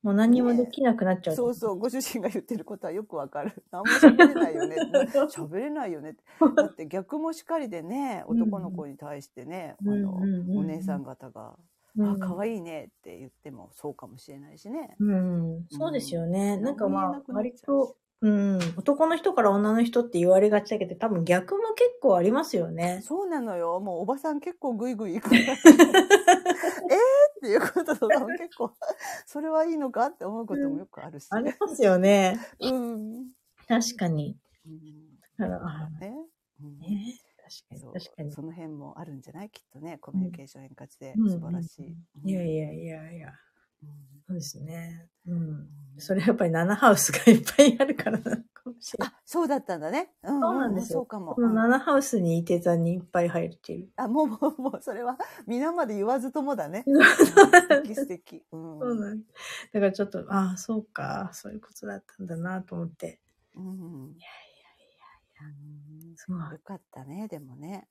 [0.03, 3.63] もう何もできなくなっちゃう、ね、そうそう、ご主人が言ってることはよくわかる。
[3.71, 4.75] 何も喋れないよね。
[5.31, 6.17] 喋れないよね。
[6.57, 10.13] だって逆もしかりでね、男の子に対してね、うん、あの、
[10.59, 11.55] お姉さん方が、
[11.97, 14.97] うん、あ、可愛いねって言ってもそうかもしれないしね。
[14.99, 16.57] うん、そうですよね。
[16.57, 22.99] なんかまあ、割と、うん、男の人から女の人って言われがちだけど、多分逆も結構ありますよね。
[23.03, 23.79] そうなのよ。
[23.79, 25.29] もうおばさん結構グイグイ行く
[27.43, 28.71] っていうこととかも結構、
[29.27, 32.39] それはいいのかって思うこともよくあるし、ね、ありますよね。
[32.61, 33.31] うん。
[33.67, 34.37] 確かに。
[34.65, 35.43] うん。
[35.43, 36.15] あね。
[36.61, 37.19] うん、ね。
[37.69, 38.31] 確かに確かに。
[38.31, 39.49] その辺もあるんじゃない？
[39.49, 41.13] きっとねコミュニケーション円滑で。
[41.29, 43.33] 素晴らしい、いやいやいやいや
[44.27, 45.07] そうですね。
[45.27, 45.67] うん。
[45.97, 49.13] それやっぱり7ハウスがいっぱいあるからなのかもしれない。
[49.13, 50.09] あ、そうだったんだね。
[50.23, 50.99] うん、そうなんですよ。
[50.99, 51.35] そうかも。
[51.35, 53.89] この7ハウスにいて座にいっぱい入っている。
[53.95, 56.83] あ、もう、もう、もう、それは、皆まで言わずともだね。
[56.87, 58.43] 素敵素敵。
[58.51, 58.79] うん。
[58.79, 59.25] そうなんだ
[59.73, 63.19] からちょっと、ああ、そうか、そういうことだったんだなと思って。
[63.55, 63.63] うん。
[63.63, 65.82] いやいやいやいや。
[66.15, 67.87] そうよかったね、でもね。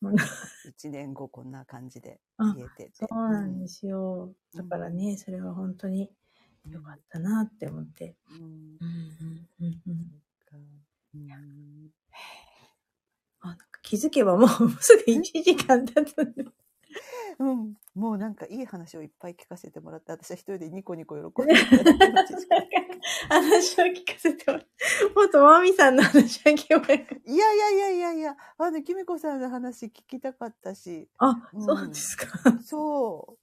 [0.66, 2.92] 一年後こんな感じで 消えてて。
[2.92, 4.34] そうなんですよ。
[4.54, 6.10] だからね、それは本当に
[6.68, 8.16] よかったなって思って。
[8.30, 8.36] うん。
[8.38, 10.22] うんうんうんうん
[13.44, 14.48] あなんか気づけばもう
[14.80, 16.44] すぐ1時間経つんで。
[17.38, 17.74] うん。
[17.94, 21.54] もうなんかいい話をいっぱい聞かせてもらって、私は一人でニコニコ喜んで
[23.28, 24.64] 話を聞かせてもら
[25.14, 31.08] もっとマミさんの話は聞こえいやいやいやいやいや、あの、キミコさんの話聞きたかったし。
[31.18, 32.26] あ、うん、そうですか。
[32.64, 33.42] そう。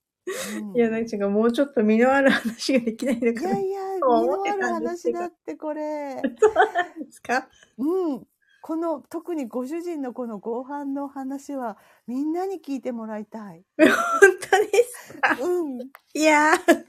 [0.60, 3.50] うん、いや、なんかもうちょっと身のある話ができないのかな。
[3.50, 6.22] いやいや、身のある話だってこれ。
[6.40, 7.48] そうなんですか
[7.78, 8.28] うん。
[8.62, 13.64] この、特にご主人のこのご飯の話は、みんなに聞いてもらいたい。
[13.78, 15.80] 本当ですかうん。
[16.14, 16.86] いやー。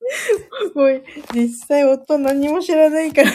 [0.74, 3.30] もう、実際夫何も知らないから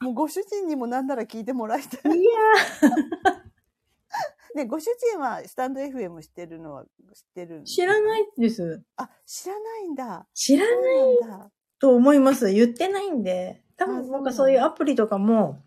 [0.00, 2.18] もうご主人にもなんなら聞いてもらいたい。
[2.18, 4.56] いやー。
[4.56, 6.90] で、 ご主人はスタンド FM 知ってるのは知っ
[7.34, 8.82] てる知らないです。
[8.96, 10.26] あ、知らないんだ。
[10.34, 11.50] 知らないんだ。
[11.78, 12.52] と思います。
[12.52, 13.62] 言ってないんで。
[13.76, 15.62] 多分なんかそういうアプリとかも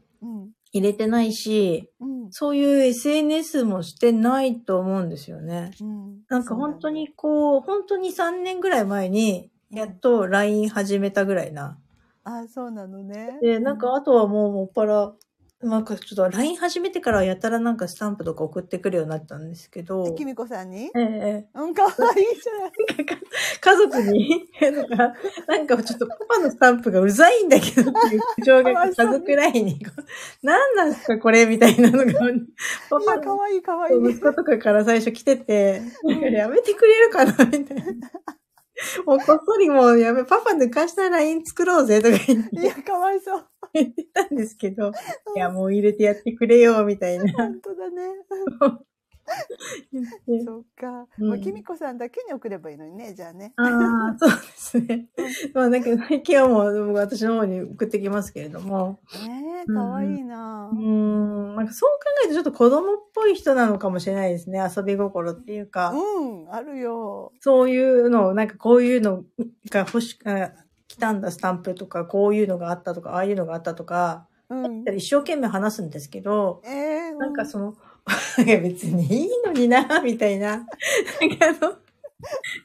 [0.73, 5.71] 入れてないし、うん、そういう SNS もしてないと思うんですよね。
[5.81, 11.77] うん、なんか本当にこう、本当に3年ぐらい前に、やっと LINE 始めたぐらいな。
[12.23, 13.39] あ、そうなのね。
[13.41, 15.13] で、なんかあとはもうもっぱら
[15.59, 20.13] なんかちょっと LINE 始めてからやたらなんかスタンプとか送ってくるようになったんですけど。
[20.13, 20.91] きみこさんに？
[20.95, 22.71] ええうん、かわいいじゃない。
[23.59, 25.13] 家族になんか、
[25.47, 29.79] なんかちょっとパパのスタンプがうざいんだけどっていう苦情が家族 LINE に、
[30.43, 32.13] 何なんですかこれみたいなのが、
[32.91, 33.97] パパかわいいかわいい。
[33.97, 35.81] 息子とかから最初来てて、
[36.31, 37.83] やめてくれるかなみたいな。
[39.07, 42.55] もうこっそりもうやめ、パパ抜かした LINE 作ろうぜとか言って。
[42.61, 43.45] いや、かわいそう。
[43.83, 44.91] 言ってたんですけど、
[45.35, 47.31] いや、もう入れてやってくれよ、みたいな。
[47.33, 48.87] 本当だね。
[50.45, 51.07] そっか。
[51.19, 53.53] うん、まあ、きみこさんだけに送ればいいのにね、じゃあね。
[53.57, 55.07] ああ、そうですね。
[55.53, 58.99] まあ、だけど最近はもう私の方に送ってきますけれども。
[59.13, 61.55] ええー、かわいいな、うん、うん。
[61.55, 64.59] なんかそう考えるとちょっと子供っぽい人なのかもしれないですね。
[64.59, 65.91] 遊び心っていうか。
[65.91, 67.33] うん、あるよ。
[67.39, 69.23] そういうの、なんかこういうの
[69.69, 70.66] が欲し、あ来
[70.97, 77.75] たんだスタンプとか、こういうのがあったとか、ああいうのがあったとか、うん、一生懸命話すんですけど、えー、なんかその、
[78.45, 80.57] 別にいいのにな、みたいな。
[80.57, 81.73] なんかあの、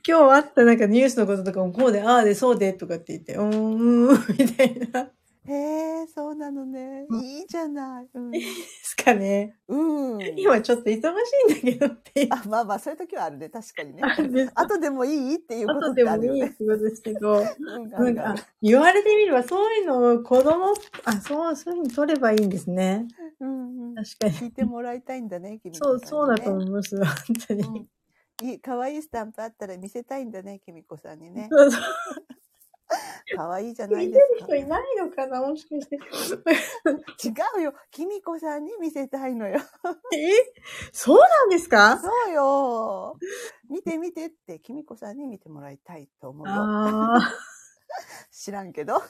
[0.06, 4.08] 今日あったなんかニュースのこととかもこうで、ああで、そうで、とかって言って、うーん、
[4.38, 5.10] みたいな。
[5.44, 7.06] へえ、そうなのね。
[7.10, 8.08] いいじゃない。
[8.14, 9.56] うん、いいですかね。
[9.66, 10.38] うん。
[10.38, 13.48] 今ちょっと忙しいんだけどってあ、まあまあ、そういう時はあるね。
[13.48, 14.50] 確かにね。
[14.54, 16.44] 後でもいいっていうことってあるよね。
[16.44, 17.42] 後でもいいってことですけど、
[17.98, 20.74] なんか、言われてみれば、そういうのを子供、
[21.04, 23.08] あ、そう、そういうふうに取ればいいんですね。
[23.40, 23.94] うんうん。
[23.96, 24.32] 確かに。
[24.34, 26.96] 聞いてもらいたいんだね、君、ね、そう、そうだと思います。
[26.96, 27.06] 本
[27.48, 27.62] 当に。
[27.62, 27.86] うん
[28.42, 31.48] いい、可愛いスタンプあったら見せたいんだね、きみこさんにね。
[31.48, 31.82] そうそう。
[33.36, 34.46] 可愛いじゃないですか。
[34.46, 35.96] 人いないのかなもしかして。
[35.96, 36.00] 違
[37.58, 37.74] うよ。
[37.90, 39.60] きみこさんに見せたいのよ。
[40.14, 40.30] え
[40.92, 41.98] そうなんですか？
[41.98, 43.16] そうよ。
[43.68, 46.54] 見て見てって、きみこさんに見てもらいたいと思うよ。
[48.32, 49.02] 知らんけど。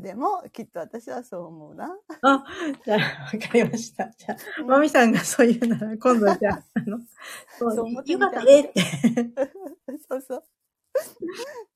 [0.00, 1.96] でも、きっと私はそう思うな。
[2.22, 2.44] あ、
[2.84, 4.10] じゃあ、わかりました。
[4.18, 6.98] じゃあ、まみさんがそう言うなら、今度じゃあ、あの、
[7.58, 8.80] そう、よかったねって。
[10.08, 10.44] そうそう。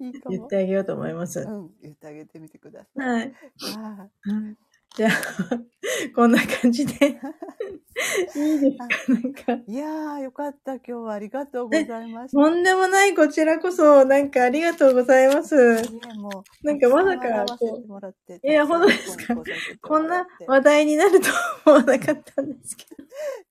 [0.00, 0.36] いいかも。
[0.36, 1.40] 言ってあげようと思います。
[1.40, 3.08] うん、言ってあげてみてください。
[3.08, 3.34] はい。
[3.78, 4.08] あ
[4.96, 5.10] じゃあ、
[6.14, 6.92] こんな感じで。
[8.36, 8.86] いいですか？
[9.12, 9.64] なんか。
[9.66, 10.74] いやー、よかった。
[10.76, 12.38] 今日はありがとうございました。
[12.40, 15.56] とんでもない、こちらこそ、なんかありがとうございます。
[16.16, 17.44] もうなんかまさか、
[18.44, 19.34] いや、ほんとですか？
[19.82, 21.28] こんな話題になると
[21.66, 23.02] 思わなかったんですけど。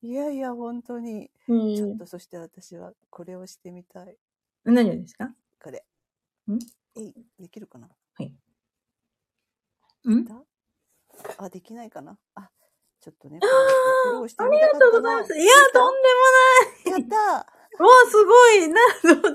[0.01, 1.29] いやいや、本当に。
[1.49, 4.15] うん、ちょっと、そして私はこれをしてみたい。
[4.63, 5.33] 何をですか？
[5.63, 5.85] これ。
[6.51, 6.59] ん？
[6.95, 7.87] え、できるかな？
[8.15, 8.27] はい。
[10.09, 10.27] ん？
[11.37, 12.17] あ、できないかな？
[12.35, 12.49] あ、
[12.99, 13.39] ちょっとね。
[13.41, 15.33] ああ、ありがとうございます。
[15.39, 16.09] いや、とんで
[16.91, 17.01] もない。
[17.01, 17.15] やった
[17.79, 18.67] わあ、すごい。
[18.67, 18.81] な、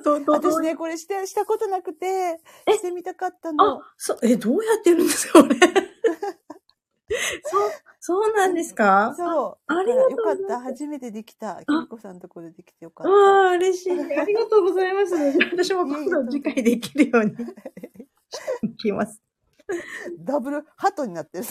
[0.03, 3.81] ど、ど、ど、私ね、これして、したことなくて、してみたかったの。
[3.81, 5.57] あ、そ、え、どうやってるんですか、これ？
[7.43, 7.71] そう、
[8.01, 9.15] そうなんですか？
[9.17, 9.73] そう。
[9.75, 10.61] ありがとうよかった。
[10.61, 11.65] 初めてできた。
[11.65, 13.11] きみこさんのところでできてよかった。
[13.13, 13.15] あ
[13.49, 13.93] あ、嬉しい。
[13.93, 15.15] ありがとうございます。
[15.53, 17.33] 私も今度次回できるように。
[18.63, 19.21] いきます。
[20.25, 21.45] ダブルハトになってる。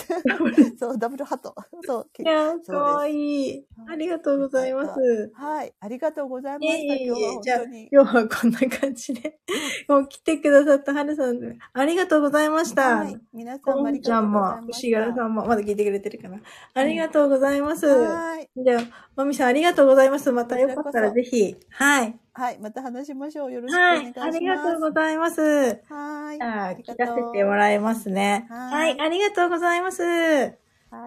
[0.78, 1.53] そう、ダブルハト。
[1.84, 2.09] そう。
[2.20, 3.65] いや、かわいい。
[3.88, 5.32] ありがとうございます。
[5.36, 5.74] はい。
[5.80, 6.95] ありがとうございました。
[6.95, 9.39] 今日はじゃあ、今日はこんな感じで、
[9.88, 12.97] もう来てくださったはるさん、ありがとうございました。
[12.97, 13.18] はい。
[13.34, 14.57] 皆さんもありがとうございました。
[14.57, 16.41] ちゃんも、牛柄さんも、まだ聞いてくれてるかな。
[16.74, 17.86] ありがとうございます。
[17.86, 18.49] はい。
[18.55, 18.82] じゃあ、
[19.15, 20.32] まみさんありがとうございます。
[20.32, 21.55] またよかったらぜひ。
[21.70, 22.20] はい。
[22.38, 22.59] はい。
[22.59, 23.51] また話しましょう。
[23.51, 24.19] よろしくお願いします。
[24.19, 24.29] はい。
[24.29, 25.41] ありがとうございます。
[25.41, 26.41] はい。
[26.41, 28.45] あ聞かせてもらいますね。
[28.47, 29.01] はい。
[29.01, 30.03] ありがとうございます。
[30.03, 30.53] は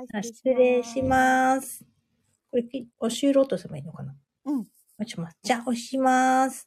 [0.02, 0.24] い。
[0.24, 1.84] 失礼します。
[2.50, 4.16] これ、教えろとすればいいのかな？
[4.46, 4.66] うん。
[4.98, 5.38] 押します。
[5.40, 6.66] じゃあ、押します。